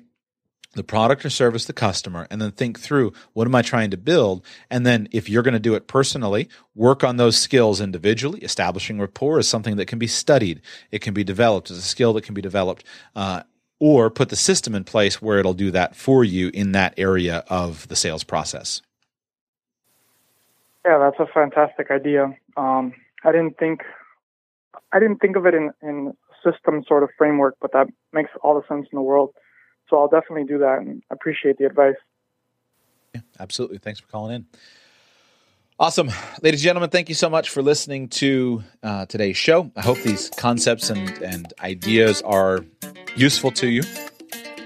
[0.74, 3.96] the product or service the customer and then think through what am I trying to
[3.96, 4.44] build?
[4.70, 8.40] And then if you're going to do it personally, work on those skills individually.
[8.40, 10.60] Establishing rapport is something that can be studied.
[10.90, 12.84] It can be developed as a skill that can be developed.
[13.14, 13.42] Uh,
[13.80, 17.44] or put the system in place where it'll do that for you in that area
[17.48, 18.80] of the sales process.
[20.86, 22.34] Yeah, that's a fantastic idea.
[22.56, 22.92] Um,
[23.24, 23.82] I didn't think
[24.92, 26.14] I didn't think of it in in
[26.44, 29.34] system sort of framework, but that makes all the sense in the world.
[29.88, 31.96] So I'll definitely do that and appreciate the advice.
[33.14, 33.78] Yeah, absolutely.
[33.78, 34.46] Thanks for calling in.
[35.78, 36.08] Awesome.
[36.40, 39.72] Ladies and gentlemen, thank you so much for listening to uh, today's show.
[39.74, 42.64] I hope these concepts and, and ideas are
[43.16, 43.82] useful to you.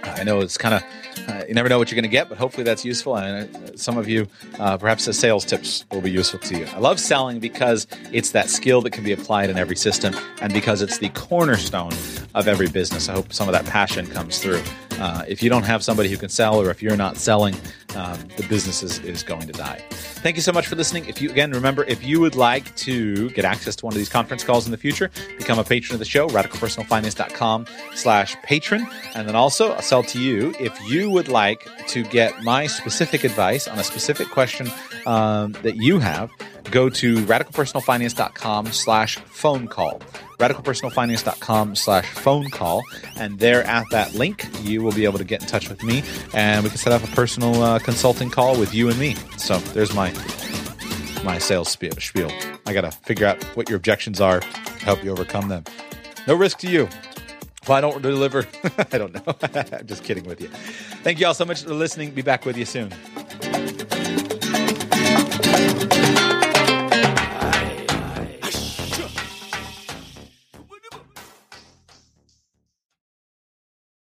[0.02, 0.82] I know it's kind of
[1.28, 3.16] uh, you never know what you're going to get, but hopefully that's useful.
[3.16, 4.26] And uh, some of you,
[4.58, 6.66] uh, perhaps the sales tips will be useful to you.
[6.74, 10.52] I love selling because it's that skill that can be applied in every system and
[10.52, 11.92] because it's the cornerstone
[12.34, 13.08] of every business.
[13.08, 14.62] I hope some of that passion comes through.
[14.98, 17.54] Uh, if you don't have somebody who can sell, or if you're not selling,
[17.96, 19.82] um, the business is, is going to die.
[19.90, 21.06] Thank you so much for listening.
[21.06, 24.08] If you again remember, if you would like to get access to one of these
[24.08, 28.86] conference calls in the future, become a patron of the show, radicalpersonalfinance.com slash patron.
[29.14, 33.24] And then also I'll sell to you if you would like to get my specific
[33.24, 34.68] advice on a specific question
[35.08, 36.30] um, that you have
[36.70, 40.00] go to radicalpersonalfinance.com slash phone call.
[40.38, 42.82] Radicalpersonalfinance.com slash phone call.
[43.16, 46.04] And there at that link you will be able to get in touch with me
[46.34, 49.14] and we can set up a personal uh, consulting call with you and me.
[49.38, 50.12] So there's my
[51.24, 52.30] my sales spiel
[52.66, 54.40] i gotta figure out what your objections are
[54.80, 55.64] help you overcome them.
[56.28, 56.88] No risk to you.
[57.62, 58.46] If i don't deliver
[58.92, 59.34] i don't know.
[59.42, 60.48] I'm just kidding with you.
[61.02, 62.10] Thank you all so much for listening.
[62.12, 62.92] Be back with you soon
[65.42, 65.94] thank
[66.32, 66.37] you